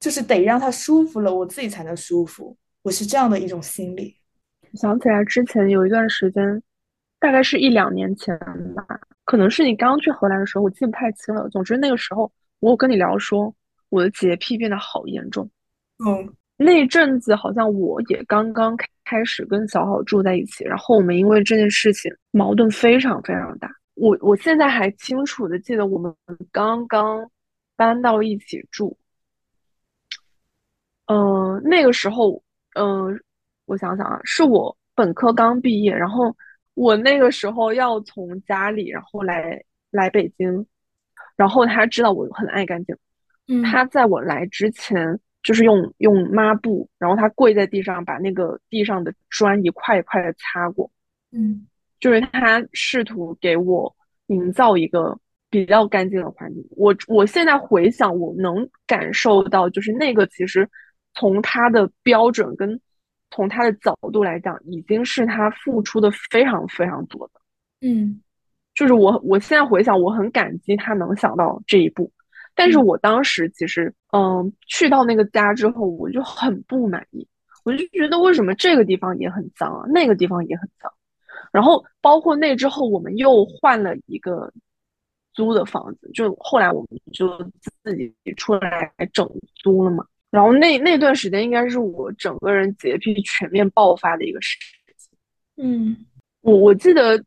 [0.00, 2.56] 就是得让他舒服了，我自己才能舒服。
[2.80, 4.16] 我是这样的一种心理。
[4.72, 6.62] 想起来之前有一段时间，
[7.20, 8.36] 大概是一两年前
[8.74, 8.84] 吧，
[9.24, 11.48] 可能是你刚去荷兰的时候，我记不太清了。
[11.50, 13.54] 总之那个时候，我有跟你聊说
[13.90, 15.48] 我的洁癖变得好严重。
[16.04, 16.34] 嗯。
[16.62, 23.70] 那阵子好像我也刚刚开始跟小好住在一起，然后我们因为这件事情矛盾非常非常大。
[23.94, 26.14] 我我现在还清楚的记得我们
[26.52, 27.26] 刚刚
[27.76, 28.94] 搬到一起住，
[31.06, 32.42] 嗯，那个时候，
[32.74, 33.18] 嗯，
[33.64, 36.36] 我想想啊，是我本科刚毕业，然后
[36.74, 40.66] 我那个时候要从家里然后来来北京，
[41.36, 42.96] 然后他知道我很爱干净，
[43.48, 45.20] 嗯，他在我来之前。
[45.42, 50.90] 就是用用抹布，然后他跪在地上，把那个地上的砖一块一块的擦过。
[51.32, 51.66] 嗯，
[51.98, 56.62] 就是他试图给我营造一个比较干净的环境。
[56.72, 60.68] 我我现在回想，我能感受到，就是那个其实
[61.14, 62.78] 从他的标准跟
[63.30, 67.40] 从他的角度来讲，已经是他付出的非常非常多的。
[67.80, 68.20] 嗯，
[68.74, 72.10] 就是我我现在回想，我很感激他能想到这一步。
[72.54, 77.26] 但是我当时其实，嗯，去到那个家之后，我就很不满意，
[77.64, 80.92] 我就觉得为什么这个地方也很脏啊，那个地方也很脏，
[81.52, 84.52] 然后包括那之后，我们又换了一个
[85.32, 87.38] 租的房子，就后来我们就
[87.82, 90.04] 自己出来整租了嘛。
[90.30, 94.56] 然后那那段时间应该是我整个人洁癖全面爆发的一个时
[94.96, 95.08] 期。
[95.56, 95.96] 嗯，
[96.40, 97.22] 我我记得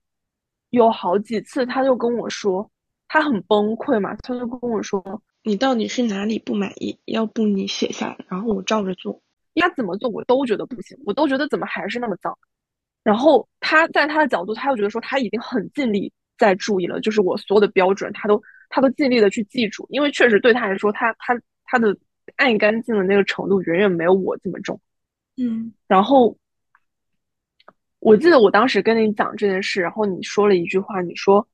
[0.70, 2.70] 有好几次，他就跟我说。
[3.10, 6.98] 他很崩溃嘛，他就跟我说：“你到底是哪里不满意？
[7.06, 9.22] 要不你写下来，然后我照着做。
[9.54, 12.36] 他怎么做我都觉得不行，我都觉得怎么还是那么脏。
[13.04, 21.96] 然后他在他的角度，他又觉得说他已经很尽力在注意了，就是我所有的标准，他都他都尽力的去记住，因为确实对他来说，他他他的
[22.36, 24.79] 爱干净的那个程度远远没有我这么重。
[25.38, 26.38] 嗯，然后
[27.99, 31.47] 我记得我当时跟你讲这件事，然后你说了一句话，你说。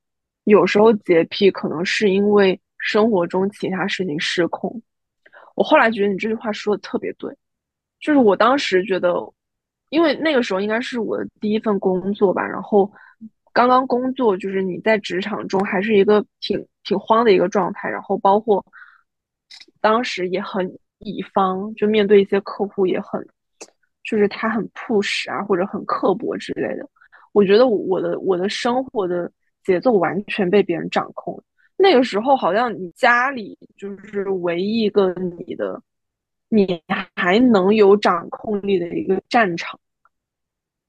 [0.46, 4.82] 有时候洁癖可能是因为生活中其他事情失控。
[5.54, 7.32] 我后来觉得你这句话说的特别对，
[8.00, 9.14] 就是我当时觉得，
[9.90, 12.92] 因为那个时候应该是我的第一份工作吧，然后
[13.54, 18.66] 刚刚工作，就是你在职场中还是一个挺挺慌的一个状态，然后包括
[19.82, 23.26] 当时也很乙方，就面对一些客户也很，
[24.04, 26.90] 就是他很 push 啊，或者很刻薄之类的。
[27.32, 29.32] 我觉得我的我的生活的。
[29.62, 31.44] 节奏完全被别人掌控。
[31.78, 35.80] 那个时候，好像你家里就是唯一一个你的，
[36.48, 36.82] 你
[37.14, 39.78] 还能有掌控力的一个战场。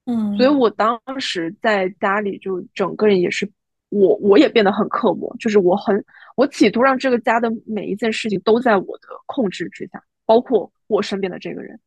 [0.05, 3.47] 嗯，所以我当时在家里就整个人也是，
[3.91, 6.03] 我我也变得很刻薄，就是我很
[6.35, 11.79] 我企图让这个家的每一件事情都在我的控制之下，包括我身边的这个人。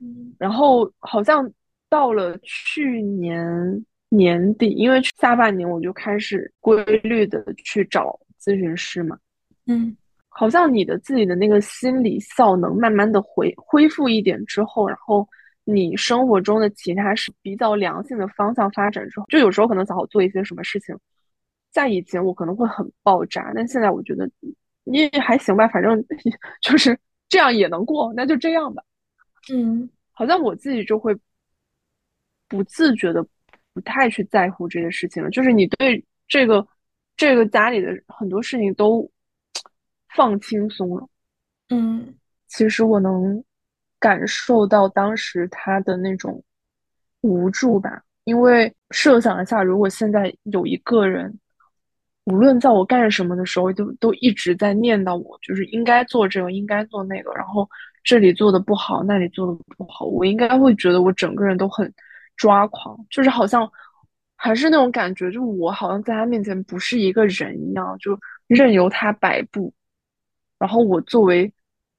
[0.00, 1.50] 嗯，然后好像
[1.88, 3.84] 到了去年。
[4.10, 9.18] 年底，因为下半年我就开始规律的去找咨询师嘛，
[9.66, 9.94] 嗯，
[10.30, 15.28] 好像你的自己的那个心理效能慢慢的回恢复一点之后，然后
[15.64, 20.96] 你生活中的其他是比较良性的方向发展之后，就有时候可能想好做一些什么事情，
[21.70, 24.30] 在以前我可能会很爆炸，但现在我觉得
[24.84, 26.04] 你也还行吧，反正
[26.62, 28.82] 就是这样也能过，那就这样吧，
[29.52, 31.16] 嗯，好像我自己就会
[32.48, 33.26] 不自觉的。
[33.74, 36.66] 不太去在乎这些事情了，就是你对这个
[37.16, 39.08] 这个家里的很多事情都
[40.16, 41.08] 放轻松了。
[41.68, 42.12] 嗯，
[42.48, 43.44] 其实我能
[44.00, 46.42] 感受到当时他的那种
[47.20, 51.38] 无助吧，因为设想一下，如果现在有一个人，
[52.30, 57.68] 无论在我干什么的时候，都都一直在念叨我，就是应该做这个，应该做那个，然后
[58.04, 61.92] 这里做的不好，那里做的不好，我应该会觉得我整个人都很。
[62.40, 63.68] 抓狂，就是好像
[64.36, 69.74] 还是那种感觉，就我好像在他面前不是一个人一样，就任由他摆布，
[70.56, 71.52] 然后我作为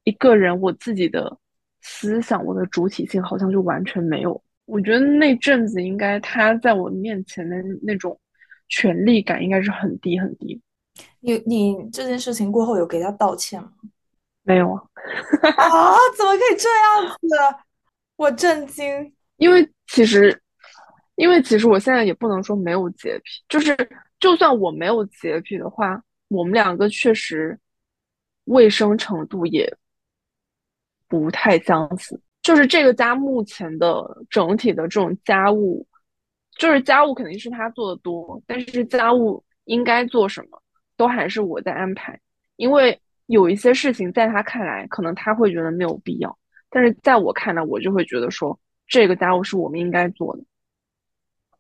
[0.06, 1.38] 一个人，我自己的
[1.82, 4.42] 思想，我的主体性好像就完全没有。
[4.64, 8.18] 我觉得那阵子应该他在我面前的那种
[8.70, 10.62] 权力感应该是很低很低。
[11.20, 13.72] 你你这件事情过后有给他道歉吗？
[14.44, 14.82] 没有啊。
[15.58, 17.36] 啊，怎么可以这样子？
[18.16, 19.14] 我震惊。
[19.38, 20.42] 因为其实，
[21.16, 23.76] 因为其实我现在也不能说没有洁癖，就是
[24.20, 27.58] 就算我没有洁癖的话，我们两个确实
[28.46, 29.74] 卫生程度也
[31.08, 32.20] 不太相似。
[32.42, 35.86] 就是这个家目前的整体的这种家务，
[36.60, 40.62] 就是家务肯定是他做的多，但是家务应该做什么，
[40.96, 42.20] 都还是我在安排。
[42.58, 46.38] 因为有一些事情在他看来，可能他会觉得没有必要，
[46.70, 48.60] 但是在我看来，我就会觉得说。
[48.92, 50.42] 这个家务是我们应该做的。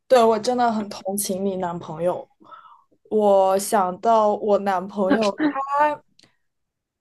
[0.07, 2.27] 对我真的很同情你男朋友。
[3.11, 5.31] 我想到我男朋友，
[5.77, 6.01] 他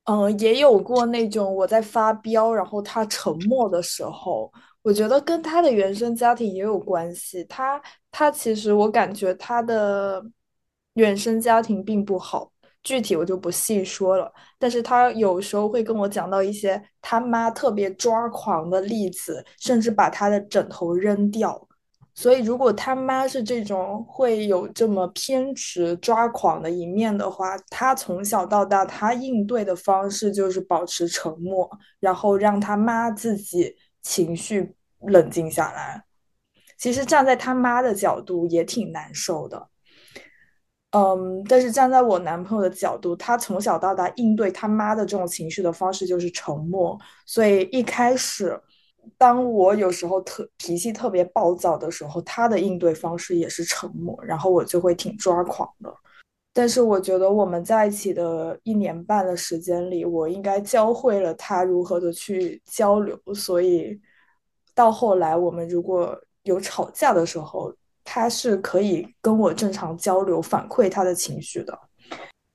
[0.09, 4.51] 嗯也有过那种我在发飙，然后他沉默的时候。
[4.83, 7.44] 我觉得跟他的原生家庭也有关系。
[7.44, 10.25] 他他其实我感觉他的
[10.94, 12.51] 原生家庭并不好。
[12.83, 21.67] 具体我就不细说了，但是他有时候会跟我讲到一些他妈特别抓狂的例子，甚至把他的枕头扔掉。
[22.18, 36.02] 所以如果他妈是这种会有这么偏执抓狂的一面的话，他从小到大他应对的方式就是保持沉默，然后让他妈自己情绪冷静下来。
[36.76, 39.68] 其实站在他妈的角度也挺难受的。
[40.90, 46.98] 嗯，但是站在我男朋友的角度，他从小到大应对他妈的这种情绪的方式就是沉默。
[47.24, 48.61] 所以一开始，
[49.16, 55.94] 当我有时候特脾气特别暴躁的时候，他的应对方式也是沉默，然后我就会挺抓狂的。
[56.53, 63.16] 但是我觉得我们在一起的一年半的时间里，我应该教会了他如何的去交流。
[63.35, 63.99] 所以
[64.75, 71.79] 到后来，我们如果有吵架的时候，他是可以跟我正常交流、反馈他的情绪的。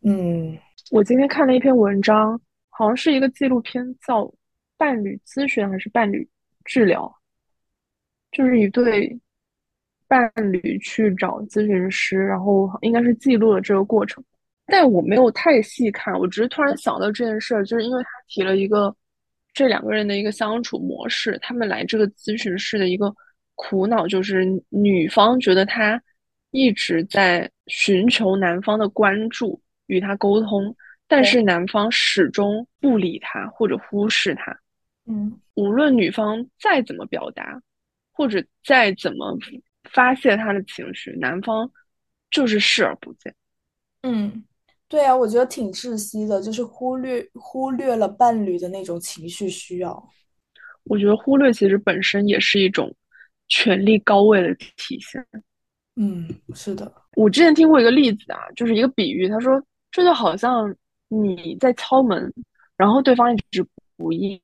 [0.02, 0.58] 嗯，
[0.92, 2.38] 我今天看了一篇文章，
[2.72, 4.22] 好像是一个纪录片，叫
[4.78, 6.28] 《伴侣咨询还是伴侣
[6.66, 7.02] 治疗》，
[8.38, 9.20] 就是一对
[10.08, 14.24] 伴侣去找咨询师，然后应该是记录了这个过程。
[14.66, 18.96] 但我没有太细看，我只是突然想到这件事儿，就是因为他提了一个
[19.54, 23.14] 这两个人的一个相处模式，他们来这个咨询室的一个。
[23.56, 26.02] 苦恼就是女方觉得他
[26.50, 30.76] 一直在寻求男方的关注，与他沟通，
[31.08, 34.60] 但是男方始终不理他或者忽视他。
[35.06, 37.62] 嗯，无论女方再怎么表达，
[38.12, 39.38] 或者再怎么
[39.92, 41.70] 发泄她的情绪，男方
[42.32, 43.34] 就是视而不见。
[44.02, 44.44] 嗯，
[44.88, 50.10] 对啊，我觉得挺窒息的，就是忽略忽略了伴侣的那种情绪需要。
[50.86, 52.94] 我觉得忽略其实本身也是一种。
[53.50, 55.24] 权力高位的体现，
[55.98, 56.92] 嗯，是的。
[57.16, 59.62] 我之前听过一个例子啊，就是一个比喻，他说
[59.92, 60.74] 这就好像
[61.10, 62.34] 你在敲门，
[62.78, 63.64] 然后对方一直
[63.98, 64.42] 不应，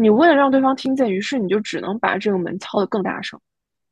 [0.00, 3.38] 你为了让对方听见，于是你就只能把这个门敲得更大声。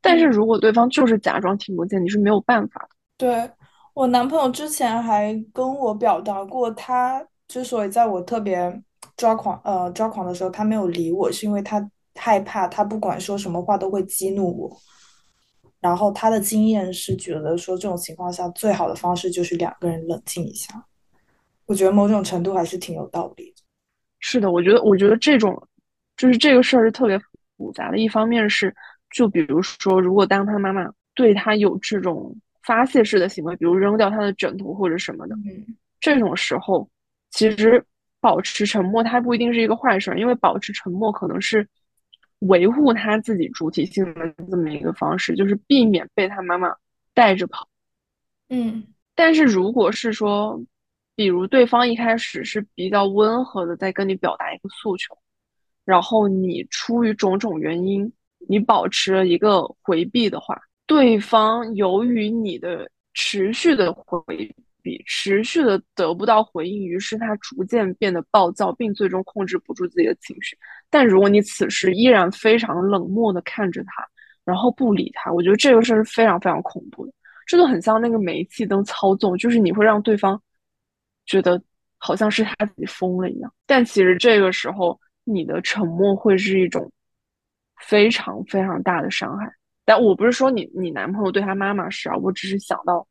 [0.01, 2.89] 但是如果对方就是假装听不见，你是没有办法的。
[3.17, 3.51] 对
[3.95, 8.83] 我男朋友之前还跟我表达过，他之所以在我特别
[9.17, 11.91] 抓狂呃抓狂的时候，他没有理我，是因为他。
[12.19, 14.75] 害怕他不管说什么话都会激怒我，
[15.81, 20.83] 然后他的经验是觉得说这种情况下最好的方式就是两个人冷静一下。
[21.67, 23.63] 我觉得某种程度还是挺有道理的。
[24.19, 25.63] 是的，我觉得我觉得这种
[26.17, 27.19] 就是这个事儿是特别
[27.57, 27.99] 复杂的。
[27.99, 28.75] 一方面是，
[29.11, 35.37] 就比如说，如果当他妈妈对他有这种发泄式的行为，比如扔掉他的枕头或者什么的，
[36.01, 36.89] 这种时候
[37.31, 37.85] 其实
[38.21, 41.69] 保持沉默，它不一定是一个坏事，因为保持沉默可能是。
[42.41, 46.71] 维护他自己主体性的这么一个方式，就是避免被他妈妈
[47.15, 47.67] 带着跑。
[48.51, 50.63] 嗯，但是如果是说，
[51.15, 55.17] 比如对方一开始是比较温和的在跟你表达一个诉求，
[55.87, 58.13] 然后你出于种种原因，
[58.47, 64.23] 你保持了一个回避的话，对方由于你的持续的回
[64.83, 65.03] 避。
[65.05, 70.57] 持续的得不到回应，于是他逐渐变得暴躁，并最终控制不住自己的情绪。
[70.89, 74.07] 但如果你此时依然非常冷漠的看着他，
[74.45, 77.13] 然后不理他，我觉得这个事儿是非常非常恐怖的。
[77.47, 80.41] 这就很像那个煤气灯操纵，就是你会让对方
[81.27, 81.61] 觉得
[81.99, 83.53] 好像是他自己疯了一样。
[83.67, 84.97] 但其实这个时候，
[85.29, 86.91] 你的沉默会是一种
[87.81, 89.53] 非常非常大的伤害。
[89.85, 93.07] 但我不是说你你男朋友对他妈妈是啊，我只是想到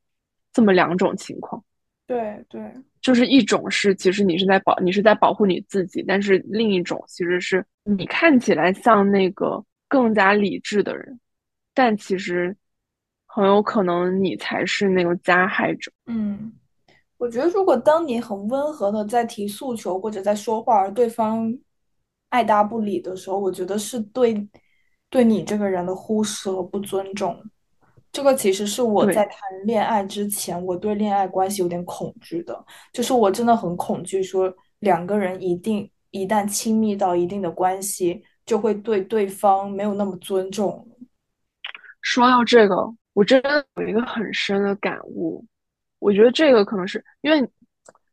[0.52, 1.64] 这么两种情况。
[2.08, 2.62] 对对，
[3.02, 11.20] 就是一种是其实你是在保你是在保护你自己，但是另一种其实是你看起来像那个更加理智的人，
[11.74, 12.56] 但其实
[13.26, 15.92] 很有可能你才是那个加害者。
[16.06, 16.54] 嗯，
[17.18, 21.52] 我觉得如果当你很温和的在提诉求或者在说话，而对方
[22.30, 24.48] 爱答不理的时候，我觉得是对
[25.10, 27.42] 对你这个人的忽视和不尊重。
[28.12, 40.88] 这个其实是我在，谈恋爱之前，我对恋爱关系有点恐惧的，就是我真的很恐惧，说两个人一定一旦亲密到一定的关系，就会对对方没有那么尊重。
[42.02, 42.76] 说到这个，
[43.14, 45.46] 我真的有一个很深的感悟。
[46.00, 47.50] 我觉得这个可能是因为，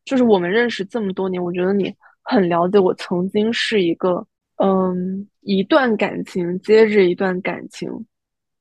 [0.04, 7.90] 就是我们认识这么多年，我觉得你很了解我曾经是一个，嗯，一段感情接着一段感情，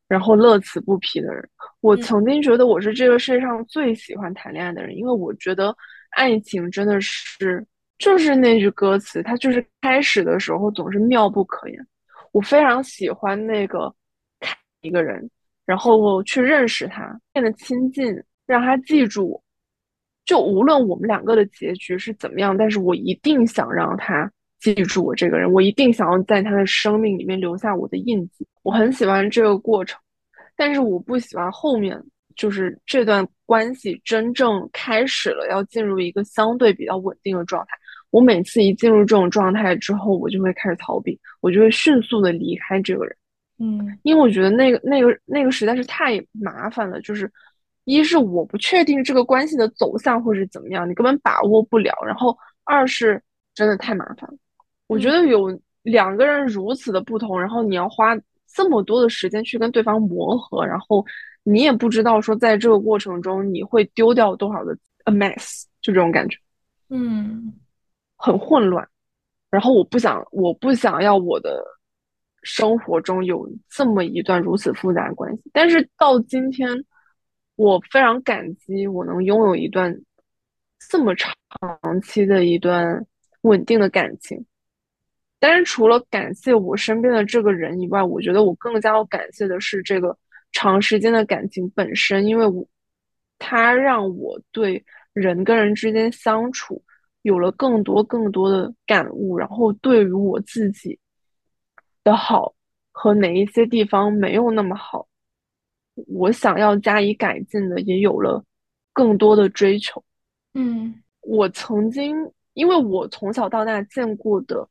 [0.07, 1.47] 然后乐此不疲的人。
[1.80, 5.76] 我嗯曾经觉得我是这个世界上最喜欢谈恋爱的人，因为我觉得
[6.12, 7.66] 爱情真的是，
[7.97, 11.88] 就是那句歌词，它就是开始的时候总是妙不可言。
[12.32, 13.93] 我非常喜欢那个
[14.39, 14.55] 看。
[14.84, 15.30] 一个人，
[15.64, 18.12] 然后去认识他，变得亲近，
[18.47, 19.43] 让他记住我。
[20.26, 28.45] 就无论我们两个的结局是怎么样，但是我一定想让他记住我这个人，我一定想要在他的生命里面留下我的印记。
[28.63, 29.99] 我很喜欢这个过程，
[30.55, 31.99] 但是我不喜欢后面，
[32.36, 37.69] 就是这段关系真正开始了，要进入一个相对比较稳定的状态。
[38.11, 43.15] 我每次一进入这种状态之后，我就会开始逃避，我就会迅速的离开这个人。
[43.63, 47.32] 嗯因为我觉得那个那个那个实在是太麻烦了，就是
[47.95, 53.21] 一是我不确定这个关系的走向会是怎么样，你根本把握不了；然后二是
[53.53, 54.37] 真的太麻烦了。
[54.87, 58.17] 我觉嗯得有两个人如此的不同，然后你要花
[58.53, 61.05] 这么多的时间去跟对方磨合，然后
[61.43, 66.37] 你也不知道说在这个过程中你会丢掉多少的 a mess，就这种感觉
[66.89, 67.53] 嗯
[68.17, 68.87] 很混乱。
[69.49, 71.61] 然后我不想，我不想要我的
[72.43, 75.43] 生活中有这么一段如此复杂的关系。
[75.51, 76.69] 但是到今天，
[77.55, 79.95] 我非常感激我能拥有一段
[80.89, 83.05] 这么长期的一段
[83.41, 84.45] 稳定的感情。
[85.39, 90.15] 但是除了感谢我身边的这个人以外，我觉得我更加要感谢的是这个
[90.51, 92.63] 长时间的感情本身，因为我
[93.39, 94.83] 它让我对
[95.13, 96.83] 人跟人之间相处
[97.23, 100.99] 有了更多更多的感悟，然后对于我自己
[102.03, 102.53] 的好
[102.91, 105.07] 和哪一些地方没有那么好，
[106.07, 108.43] 我想要加以改进的，也有了
[108.93, 110.03] 更多的追求。
[110.53, 112.15] 嗯我曾经，
[112.53, 114.67] 因为我从小到大见过的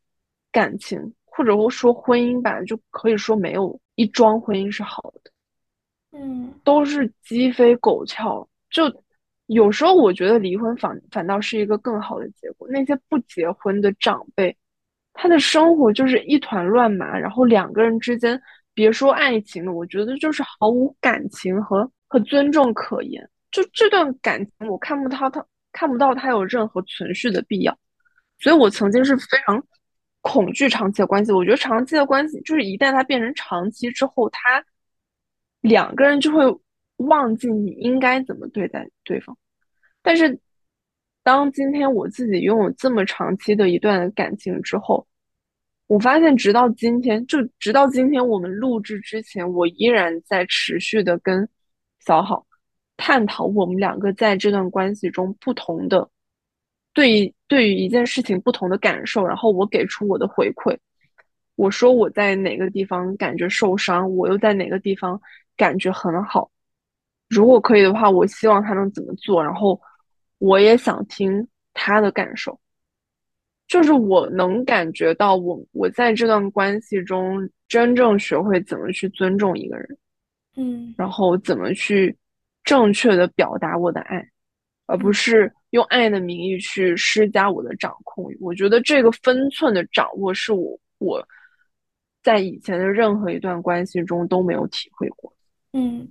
[0.52, 5.30] 感情，或者说婚姻吧，就可以说没有一桩婚姻是好的，
[6.18, 8.46] 嗯都是鸡飞狗跳。
[8.68, 8.84] 就
[9.46, 12.68] 有时候我觉得离婚反反倒是一个更好的结果。
[12.68, 14.56] 那些不结婚的长辈，
[15.12, 18.40] 他的生活就是一团乱麻，然后两个人之间，
[18.80, 23.28] 别说爱情了，我觉得就是毫无感情和和尊重可言。
[23.50, 27.78] 就这段感情，我看不到他看不到他有任何存续的必要，
[28.38, 29.62] 所以我曾经是非常
[30.22, 31.30] 恐惧长期的关系。
[31.30, 34.64] 我觉得长期的关系就是一旦它变成长期之后，他
[35.60, 36.42] 两个人就会
[36.96, 39.36] 忘记你应该怎么对待对方。
[40.00, 40.40] 但是
[41.22, 45.06] 当今天我自己拥有这么长期的一段感情之后，
[45.90, 51.48] 我发现直到今天，就直到今天我们录制之前，我依然在持续的跟
[51.98, 52.46] 小好
[52.96, 56.08] 探讨我们两个在这段关系中不同的
[56.92, 60.78] 对于对于一件事情不同的感受，然后我给出我的回馈。
[61.56, 65.20] 我说我在哪个地方感觉受伤，我又在哪个地方
[65.56, 66.52] 感觉很好。
[67.28, 69.80] 如果可以的话，我希望他能怎么做，然后
[70.38, 72.60] 我也想听他的感受。
[73.70, 79.98] 就是我能感觉到我我在这段关系中真正学会怎么去尊重一个人，
[80.56, 82.14] 嗯然后怎么去
[82.64, 84.28] 正确的表达我的爱，
[84.86, 88.38] 而不嗯是用爱的名义去施加我的掌控欲。
[88.40, 91.24] 我觉得这个分寸的掌握是我我
[92.24, 95.32] 在以前的任何一段关系中都没有体会过。
[95.74, 96.08] 嗯。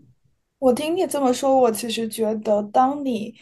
[0.59, 3.33] 我听你这么说，我其实觉得，当你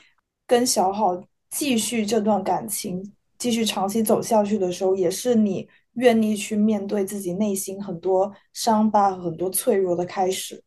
[0.45, 3.01] 跟小好继续这段感情，
[3.37, 10.63] 继续长期走下去的时候，也是你愿意去面对自己内心很多伤疤和很多脆弱的开始。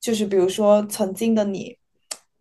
[0.00, 1.76] 就是比如说，曾经的你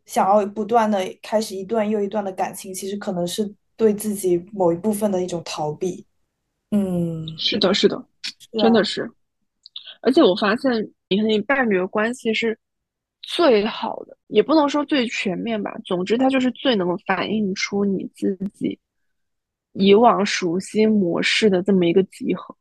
[0.06, 6.06] 想要不断的开始一段又一段的感情，其实可能是对自己某一部分的一种逃避。
[6.72, 8.04] 嗯，是的，是的，
[8.54, 9.10] 真的是。
[10.02, 10.72] 而且我发现，
[11.10, 12.58] 你和你伴侣的关系是
[13.22, 15.72] 最好的，也不能说最全面吧。
[15.86, 18.80] 总之，它就是最能反映出你自己
[19.74, 22.55] 以往熟悉模式的这么一个集合。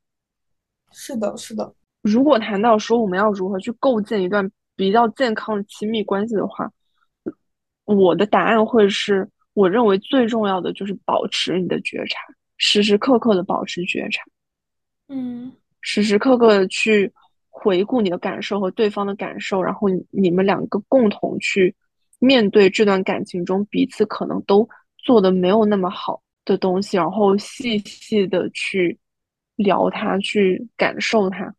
[0.92, 1.74] 是的，是的。
[2.02, 6.70] 如果谈到说我们要如何去构建一段比较健康的亲密关系的话，
[7.84, 12.18] 我的答案会是我认为最重要的就是保持你的觉察，
[12.56, 14.22] 时时刻刻的保持觉察，
[15.08, 17.12] 嗯，时时刻刻的去
[17.48, 21.74] 回顾你的感受和对方的感受，然后你们两个共同去
[22.18, 28.98] 面对这段感情中彼此可能都做的没有那么好的东西，然后细细的去
[29.54, 31.54] 聊它，去感受它。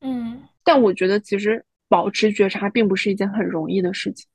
[0.00, 4.26] 嗯，但我觉得其实保持觉察并不是一件很容易的事情，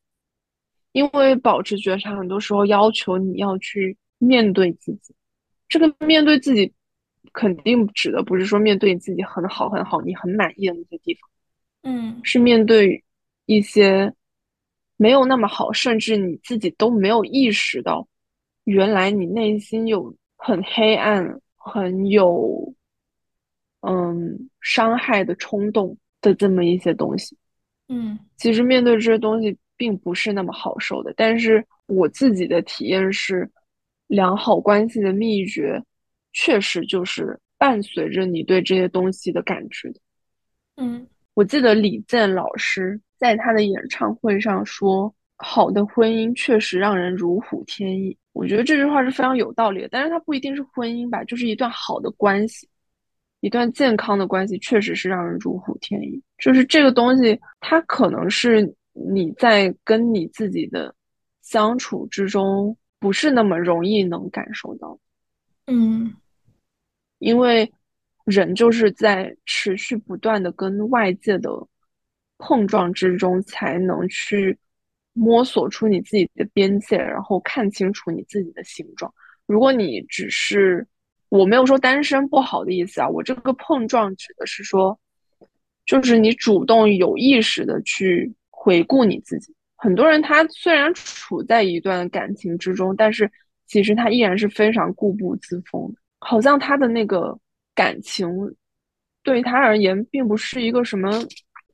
[0.92, 5.16] 因为保持觉察很多时候要求你要去面对自己。
[5.68, 6.72] 这个面对自己，
[7.34, 11.30] 肯定指的不是说面对你自己很好很好，你很满意的那些地方，
[11.84, 13.04] 嗯，是面对
[13.48, 14.14] 一些
[14.96, 18.08] 没有那么好，甚至你自己都没有意识到，
[18.68, 22.74] 原来你内心有很黑暗、很有。
[23.82, 27.38] 嗯，伤害的冲动的这么一些东西，
[27.88, 31.14] 嗯，其实面对这些东西并不是那么好受的。
[31.16, 33.50] 但是我自己的体验是，
[34.08, 35.82] 良好关系的秘诀，
[36.34, 40.00] 确实就是伴随着你对这些东西的感知的。
[40.78, 49.90] 嗯，我记得李健老师在他的演唱会上说：“好的婚姻确实让人如虎添翼。”我觉得这句话是非常有道理的。
[49.90, 52.68] 但是它不一定是婚姻吧，就是一段好的关系。
[53.42, 60.94] 一段健康的关系确实是让人如虎添翼，就是这个东西，它可能是你在跟你自己的
[61.44, 65.00] 相处之中不是那么容易能感受到，
[65.68, 66.12] 嗯，
[67.20, 67.72] 因为
[68.26, 71.50] 人就是在持续不断的跟外界的
[72.40, 74.58] 碰撞之中，才能去
[75.18, 79.12] 摸索出你自己的边界，然后看清楚你自己的形状。
[79.48, 80.86] 如果你只是
[81.30, 84.98] 我没有说单身不好的意思啊，我这个碰撞指的是说，
[85.86, 89.54] 就是你主动有意识的去回顾你自己。
[89.76, 93.32] 很多人他虽然处在一段感情之中，但是
[93.66, 97.38] 其实他依然是非常固步自封，好像他的那个
[97.76, 98.30] 感情
[99.24, 101.12] 对他而言并不是一个什么，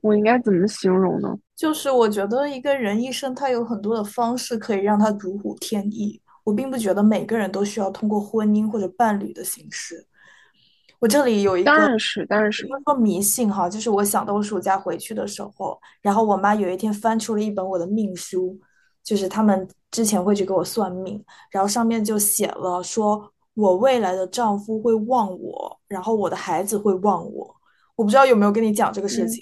[0.03, 1.33] 我应该怎么形容呢？
[1.55, 6.21] 就是我觉得一个人一生他有很多的方式可以让他如虎添翼。
[6.43, 10.05] 我并不觉得每个人都需要通过婚姻或者伴侣的形式。
[10.99, 18.59] 我这里有一个，当然是，当然是说迷信哈，就是我想到我暑假回去的时候，然后我妈有一天翻出了一本我的命书，
[19.05, 27.55] 就是他们之前会去给我算命，然后上面就写了说我未来的丈夫会忘我，然后我的孩子会忘我。
[27.95, 29.41] 我不知道有没有跟你讲这个事情，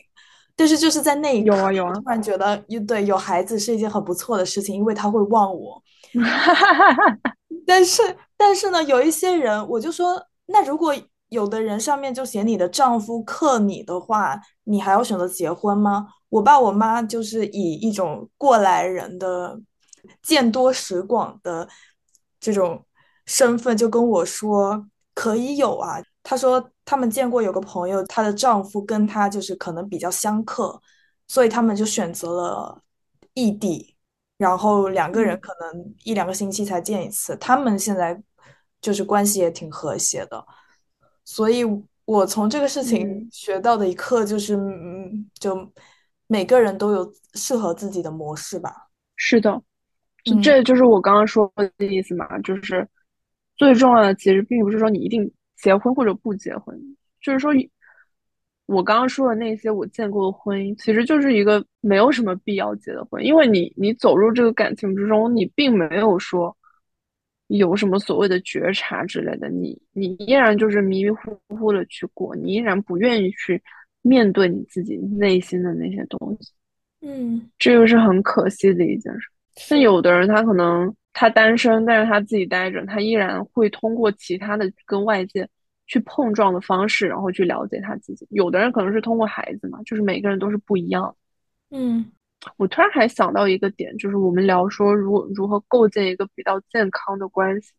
[0.61, 2.55] 但是就是在那一刻，有啊有啊，突然觉得，
[2.87, 5.81] 对，有孩子是一件很不错的事情，因为他会忘我。
[7.65, 8.03] 但是，
[8.37, 10.93] 但是呢，有一些人，我就说，那如果
[11.29, 16.05] 有的人上面就写你的丈夫克你的话，你还要选择结婚吗？
[16.29, 19.59] 我爸我妈就是以一种过来人的
[20.21, 21.67] 见多识广的
[22.39, 22.85] 这种
[23.25, 24.85] 身份，就跟我说
[25.15, 25.97] 可以有啊。
[26.21, 30.77] 他说他们见过有个朋友，她的丈夫跟她就是可能比较相克，
[31.25, 32.83] 所以他们就选择了
[33.33, 33.95] 异地。
[34.37, 38.21] 然后两个人可能一两个星期才见一次，他们现在
[38.81, 40.45] 就是关系也挺和谐的，
[41.23, 41.63] 所以
[42.03, 45.71] 我从这个事情学到的一课就是，嗯，就
[46.27, 48.89] 每个人都有适合自己的模式吧。
[49.15, 49.61] 是的，
[50.43, 52.85] 这就是我刚刚说的意思嘛，就是
[53.55, 55.31] 最重要的其实并不是说你一定
[55.61, 56.77] 结婚或者不结婚，
[57.21, 57.51] 就是说。
[58.67, 66.55] 我刚刚说的那些我见过的婚姻，其实就是一个没有什么必要结的婚，因为你你走入这个感情之中，你并没有说
[67.47, 73.61] 有什么所谓的觉察之类的，你你依然就是迷迷糊糊的去过，你依然不愿意去
[74.03, 76.53] 面对你自己内心的那些东西，
[77.01, 79.27] 嗯，这个是很可惜的一件事。
[79.69, 85.49] 但有的人他可能他单身，但是他自己待着，他依然会通过其他的跟外界。
[85.87, 88.25] 去碰撞的方式，然后去了解他自己。
[88.29, 91.13] 有的人可能是通过孩子嘛，就是每个人都是不一样。
[91.69, 92.09] 嗯，
[92.55, 97.73] 我突然还想到一个点，就是我们聊说如如何构建一个比较健康的关系。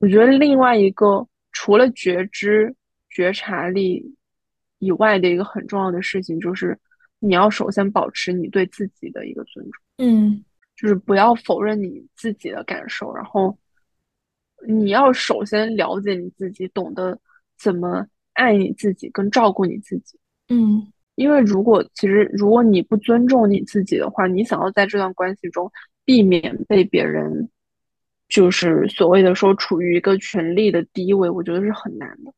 [0.00, 2.76] 我觉得另外一个除了觉知、
[3.08, 4.14] 觉察力
[4.78, 6.78] 以外的一个很重要的事情，就是
[7.20, 9.82] 你要首先保持你对自己的一个尊重。
[9.96, 10.44] 嗯，
[10.80, 13.58] 就是不要否认你自己的感受，然后。
[14.66, 17.16] 你要首先了解你自己，懂得
[17.56, 20.18] 怎么爱你自己，跟照顾你自己。
[20.48, 25.70] 嗯，因为如果其实如果你不尊重你自己的话，你想要在这段关系中
[26.04, 27.48] 避免被别人
[28.28, 32.32] 就是所谓的说处于一个权力的低位，我觉得是很难的。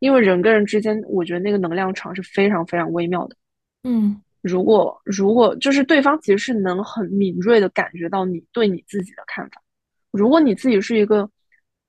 [0.00, 3.36] 因为人跟人之间，我觉得那个能量场是非常非常微妙的。
[3.84, 9.62] 嗯，如果如果就是对方其实是能很敏锐的感觉到你对你自己的看法。
[10.10, 11.30] 如果你自己是一个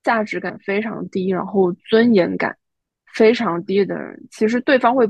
[0.03, 2.57] 价值感非常低，然后尊严感
[3.13, 5.09] 非常低的人，其实对方会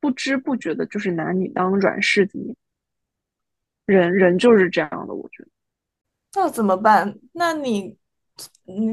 [0.00, 2.54] 不知不觉的，就是拿你当软柿子捏。
[3.86, 5.48] 人人就是这样的，我觉得。
[6.34, 7.18] 那怎么办？
[7.32, 7.96] 那你，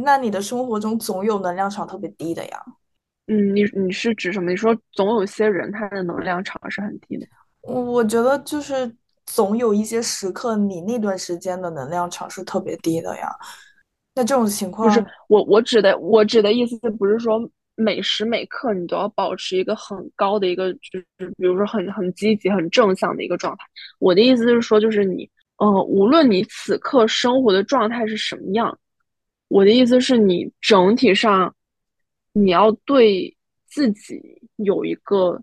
[0.04, 2.64] 那你的生活中总有能量场特别低的呀？
[3.30, 4.49] 嗯，你你是指什么？
[4.49, 7.27] 你说总有些人他的能量场是很低的。
[7.61, 8.91] 我我觉得就是
[9.27, 13.30] 总有一些时刻，你那段时间的能量场是特别低的呀。
[14.15, 17.39] 那这种情况不是我我指的我指的意思不是说
[17.75, 21.05] 每时每刻你都要保持一个很高的一个就是
[21.38, 23.63] 比如说很很积极很正向的一个状态。
[23.99, 28.75] 我的意思是说就是你呃无论你此刻生活的状态是什么样，
[29.49, 31.53] 我的意思是你整体上
[32.39, 33.35] 你要对
[33.67, 35.41] 自己有一个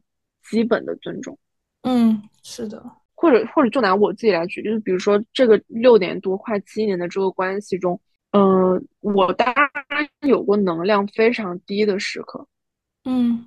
[0.49, 1.39] 基本的尊重。
[1.83, 2.83] 嗯，是的。
[3.15, 8.01] 或者或者就拿我自己来举，就是比如说这个六年多快七年的这个关系中。
[8.33, 9.55] 嗯，我当
[9.89, 12.47] 然有过能量非常低的时刻，
[13.05, 13.47] 嗯，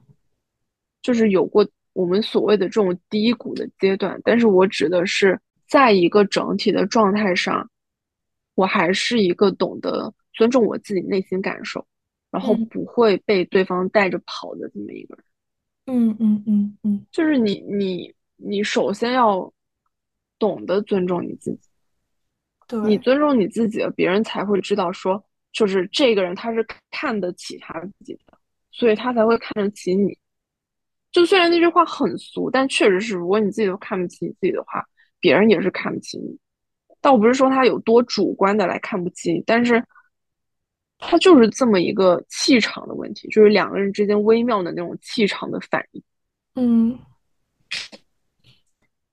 [1.03, 4.19] 就是有过我们所谓的这种低谷的阶段。
[4.23, 7.69] 但是我指的是，在一个整体的状态上，
[8.55, 11.85] 我还是一个懂得尊重我自己内心感受，
[12.31, 15.25] 然后不会被对方带着跑的这么一个人。
[15.87, 19.51] 嗯嗯嗯嗯，就是你你你首先要
[20.37, 21.69] 懂得尊重你自己。
[22.67, 28.37] 对你尊重你自己了，别人才会知道说，就是这个人他是看得起他自己的，
[28.71, 30.15] 所以他才会看得起你。
[31.11, 34.85] 就虽然那句话很俗，但确实是，如果你自己都看不起你自己的话，
[35.19, 36.37] 别人也是看不起你。
[37.01, 39.83] 倒不是说他有多主观的来看不起你，但是
[40.99, 46.03] 他就是这么一个气场的问题，就是两个人之间微妙的那种气场的反应。
[46.55, 46.99] 嗯。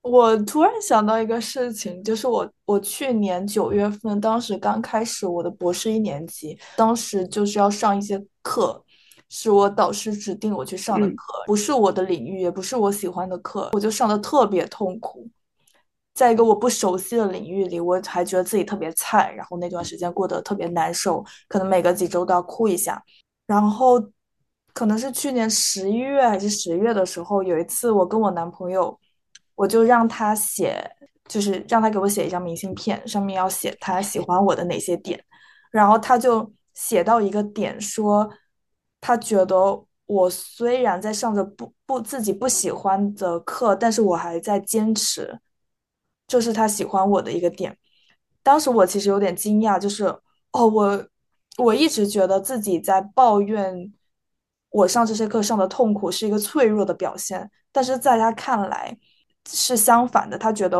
[0.03, 8.84] 我突然想到一个事情，就是我我去年九月份，当时刚开始我的博士一年级，当时就是要上一些课，
[9.28, 15.28] 是我导师指定我去上的课，不是我的领域，也不是我喜欢的课，我就上的特别痛苦。
[16.17, 23.01] 在一个我不熟悉的领域里，我还觉得自己特别菜，然后那段时间过得特别难受，可能每隔几周都要哭一下。
[23.47, 24.03] 然后
[24.73, 28.99] 可能是去年十一月还是十月的时候，有一次我跟我男朋友。
[29.59, 30.87] 我就让他写，
[31.27, 35.19] 就是让他给我写一张明信片，上面要写他喜欢我的哪些点。
[35.71, 38.29] 然后他就写到一个点，说
[39.01, 45.41] 他觉得我虽然在上着不不自己不喜欢的课，但是我还在坚持，
[46.27, 47.77] 这是他喜欢我的一个点。
[48.43, 50.05] 当时我其实有点惊讶，就是
[50.53, 51.07] 哦，我
[51.59, 53.93] 我一直觉得自己在抱怨
[54.70, 58.99] 我上这些课上的痛苦是一个脆弱的表现，但是在他看来。
[59.49, 60.77] 是相反的，他觉得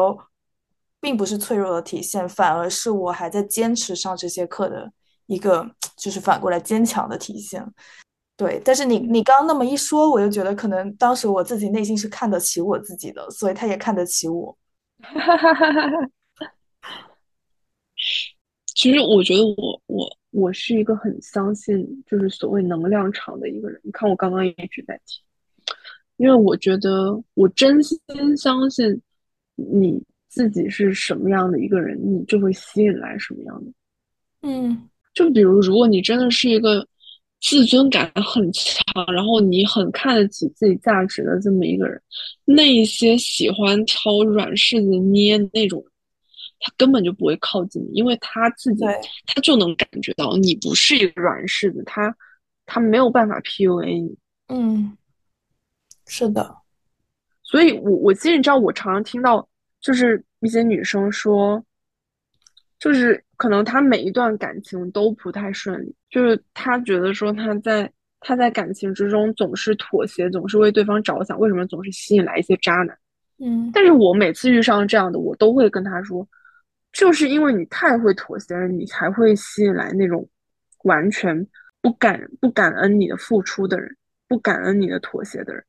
[1.01, 4.91] 并不是脆弱的体现，反而是我还在坚持上这些课的
[5.27, 5.65] 一个，
[5.97, 7.65] 就是反过来坚强的体现。
[8.37, 14.59] 对，但是你你刚刚那么一说，我就觉得可能当时我自己内心是看得起我自己的，所以他也看得起我。
[18.75, 23.81] 其实我觉得我我我是一个很相信就是所谓能量场的一个人。
[23.83, 25.23] 你看我刚刚一直在提。
[26.19, 27.99] 因为我觉得，我真心
[28.39, 29.03] 相信
[29.55, 33.71] 你自己是什么样的一个人，你就会吸引来什么样的。
[34.41, 36.89] 嗯，就比如，如果你真的是一个
[37.49, 38.83] 自尊感很强，
[39.15, 42.03] 然后你很看得起自己价值的这么一个人，
[42.45, 45.85] 那些喜欢挑软柿子捏那种，
[46.59, 48.85] 他根本就不会靠近你，因为他自己
[49.27, 52.13] 他就能感觉到你不是一个软柿子，他
[52.67, 54.17] 他没有办法 PUA 你。
[54.49, 54.97] 嗯。
[56.09, 56.57] 是的，
[57.43, 59.49] 所以，我我其实你知道，我常常听到
[59.81, 61.65] 就是一些女生说，
[62.79, 72.97] 就是可能他每一段感情都不太顺利，就是他觉得说他在他在感情之中总是妥协，总是为对方着想，为什么总是吸引来一些渣男？
[73.39, 76.27] 嗯，但是我每次遇上这样的，我都会跟他说，
[76.93, 80.27] 就是因为你太会妥协了，你才会吸引来那种
[80.85, 81.47] 完全
[81.83, 83.95] 不感不感恩你的付出的人，
[84.27, 85.63] 不感恩你的妥协的人。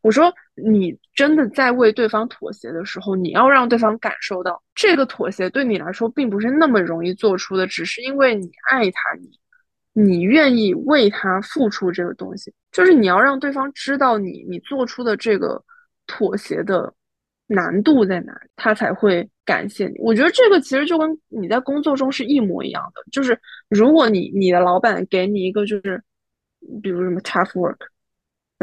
[0.00, 9.30] 我说，你真的在为对方妥协的时候，你要让对方感受到这个妥协对你来说并不是那么容易做出的，只是因为你爱他，你
[9.92, 15.62] 你愿意为他付出这个东西，就是你要让对方知道你你做出的这个
[16.06, 16.92] 妥协的
[17.46, 19.94] 难度在哪里，他才会感谢你。
[19.98, 23.38] 我觉得这个其实就跟你在工作中是一模一样的，就是
[23.68, 26.02] 如果你你的老板给你一个就是
[26.82, 27.76] 比如什么 tough work，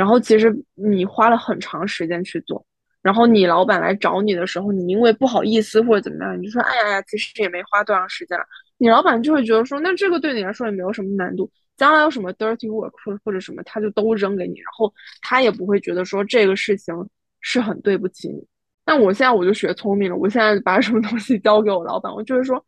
[0.02, 2.66] 然后其实你花了很长时间去做，
[3.04, 8.44] 然后你老板来找你的时候，你因为不好意思或者怎么样，你就说哎呀呀，其实也没花多长时间了，
[8.78, 11.52] 你老板就会觉得说，那这个对你来说也没有什么难度。
[11.78, 14.92] 将来有什么 dirty work 或或者什么，他就都扔给你，然后
[15.22, 16.94] 他也不会觉得说这个事情
[17.42, 18.44] 是很对不起你。
[18.86, 22.64] 但我现在我就学聪明了，我现在把什么东西交给我老板，我就会说，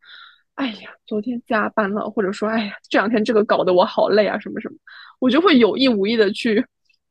[0.54, 4.76] 哎呀，昨天加班了，或者说，哎呀，这两天这个搞得我好累啊，什么什么，
[5.20, 6.64] 我就会有意无意的去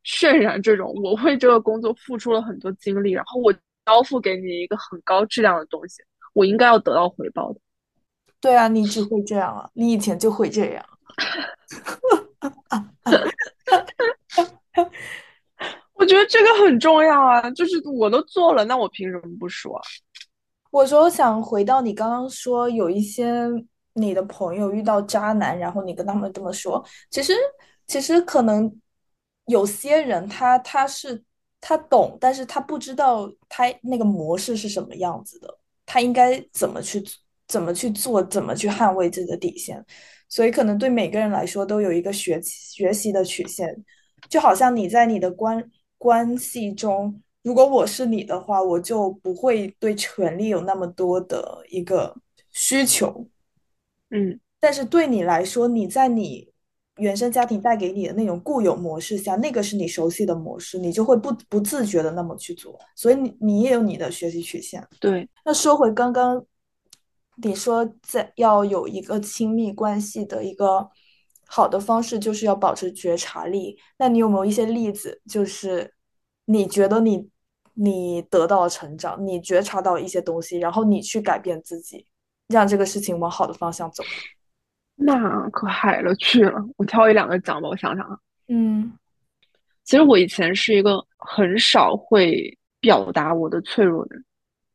[0.04, 3.52] 渲染这种我为这个工作付出了很多精力，然后我
[3.86, 6.02] 交付给你一个很高质量的东西，
[6.32, 7.60] 我应该要得到回报的。
[8.40, 10.84] 对啊，你只会这样啊，你以前就会这样。
[15.94, 19.80] 我觉得这个很重要啊，就是我都做了，那我凭什么不说？
[20.70, 23.48] 我说想回到你刚刚说，有一些
[23.94, 27.32] 你的朋友遇到渣男，然后你跟他们这么说，其实
[27.86, 28.70] 其实可能
[29.46, 31.22] 有些人他他是
[31.60, 37.02] 他懂，但是他不知道他那个模式是什么样子的，他应该怎么去
[37.46, 39.84] 怎么去做，怎么去捍卫自己的底线。
[40.28, 43.74] 所以可能对每个人来说都有一个学学习的曲线，
[44.28, 52.16] 就好像你在你的关关系中，如果我是你的话，我就不会对权力有那么多的一个
[52.50, 53.28] 需求，
[54.10, 54.40] 嗯。
[54.58, 56.50] 但是对你来说，你在你
[56.96, 64.86] 原生家庭带给你的那种固有模式下，那个是你熟悉的模式，你就会不不自觉的那么去做，所以你你也有你的学习曲线。
[65.00, 66.44] 对，那说回刚刚。
[67.38, 70.88] 你说在要有一个亲密关系的一个
[71.48, 73.76] 好的方式，就是要保持觉察力。
[73.98, 75.92] 那你有没有一些例子，就是
[76.44, 77.28] 你觉得你
[77.72, 82.06] 你得到了成长，你觉察到一些东西，然后你去改变自己，
[82.46, 84.04] 让这个事情往好的方向走？
[84.96, 87.68] 那可海了去了，我挑一两个讲吧。
[87.68, 88.18] 我想想啊，
[88.48, 88.92] 嗯，
[89.84, 94.24] 其实我以前是一个很少会表达我的脆弱的人。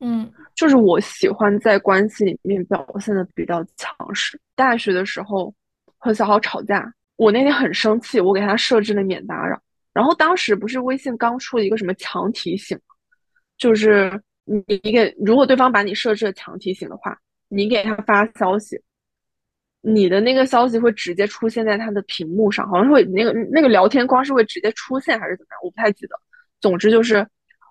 [0.01, 4.39] 嗯，就是我喜欢在关系里面表现的比较强势。
[4.55, 5.53] 大学的时候
[5.97, 9.61] 和小豪吵架，我那天很生气，我给他设置了免打扰。
[9.91, 12.79] 然后当时不是微信刚出了一个什么强提醒，
[13.57, 17.17] 就是你你给如果对方把你设置了强提醒的话，
[17.49, 18.81] 你给他发消息，
[19.81, 26.15] 你的那个消息会直接出现在他的屏幕上，好像会那个那个聊天框是会直接出现还是怎么样，我不太记得。
[26.61, 27.25] 总之就是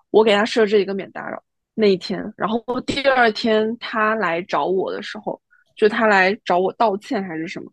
[0.09, 1.41] 我给他设置一个免打扰。
[1.75, 5.41] 那一天，然后第二天他来找我的时候，
[5.77, 7.71] 就他来找我道歉还是什么，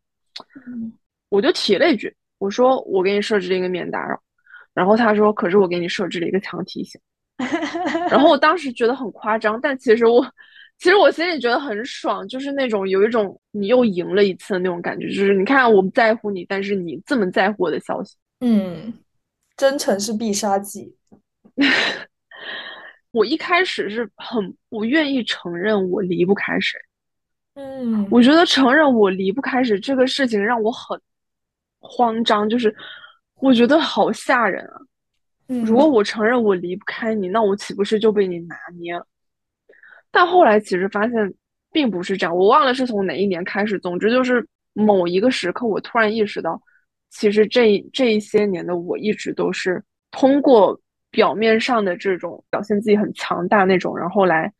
[1.28, 4.16] 我就提了一句，我说我给你设置了一个免打扰，
[4.72, 7.01] 然后他说，可是我给你设置了一个强提醒，
[8.09, 10.24] 然后我当时觉得很夸张，但其实我，
[10.79, 18.93] 其实我心里觉得很爽，就是那种有一种你又赢了一次的那种感觉，就是你看我不在乎你，但是你这么在乎我的消息，嗯，
[19.57, 20.95] 真诚是必杀技。
[23.11, 26.79] 我一开始是很不愿意承认我离不开谁，
[27.55, 31.01] 嗯，我觉得承认我离不开谁这个事情让我很
[31.79, 32.74] 慌张，就是
[33.37, 34.79] 我觉得好吓人啊。
[35.47, 39.07] 如果我承认我离不开你，那我岂不是就被你拿捏了？
[40.16, 41.34] 但后来其实发现
[41.70, 44.42] 并不是这样，我忘了是从哪一年开始，总之就是
[44.72, 46.58] 某一个时刻，我突然意识到，
[47.10, 50.80] 其实这这一些年的我一直都是通过。
[51.12, 54.52] 表面上的这种表现自己很强大那种，然后来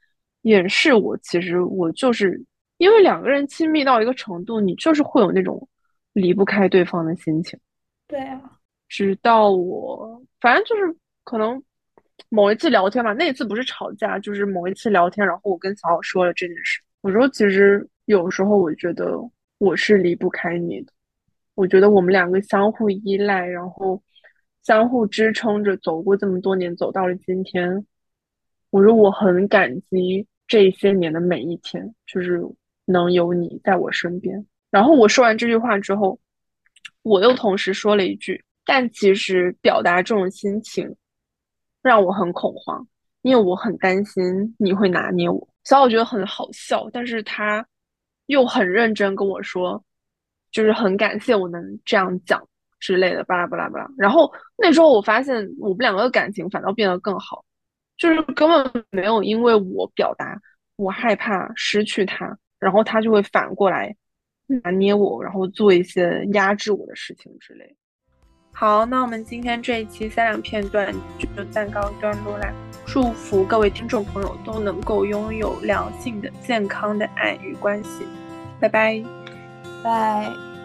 [0.43, 2.43] 掩饰我，其实我就是
[2.79, 5.69] 因为两个人亲密到一个程度，你就是会有那种
[6.15, 7.59] 离不开对方的心情。
[8.09, 8.41] 对啊，
[8.89, 11.63] 直到我反正就是可能
[12.29, 16.81] 某一次聊天吧，那一次不是吵架，就是某一次聊天，然后我跟小小说了这件事。
[17.01, 19.17] 我说其实有时候我觉得
[19.59, 20.93] 我是离不开你的，
[21.55, 24.03] 我觉得我们两个相互依赖，然后。
[24.63, 27.87] 相互支撑着走过这么多年，走到了今天。
[28.71, 32.43] 我说我很感激这些年的每一天，就是
[32.85, 34.45] 能有你在我身边。
[34.73, 36.19] 然后我说完这句话之后，
[37.03, 40.93] 我又同时说了一句：“但其实表达这种心情
[41.87, 42.87] 让我很恐慌，
[43.23, 47.67] 因为我很担心你会拿捏我。”所以我觉得很好笑，但是他
[48.27, 49.83] 又很认真跟我说，
[50.51, 52.47] 就是很感谢我能这样讲。
[52.79, 53.89] 之类的，巴拉巴拉巴拉。
[53.97, 57.43] 然后那时候我发现，我们两个的感情反倒变得更好，
[57.97, 60.39] 就是根本没有因为我表达
[60.77, 63.97] 我害怕失去他，然后他就会反过来
[64.63, 67.75] 拿捏我，然后做一些压制我的事情之类。
[68.59, 72.51] 好，那我们今天这一期三两片段就暂告一段落啦。
[72.87, 78.07] 祝福各位听众朋友都能够拥有良性的、健康的爱与关系。
[78.59, 79.05] 拜拜，
[79.85, 80.56] 拜。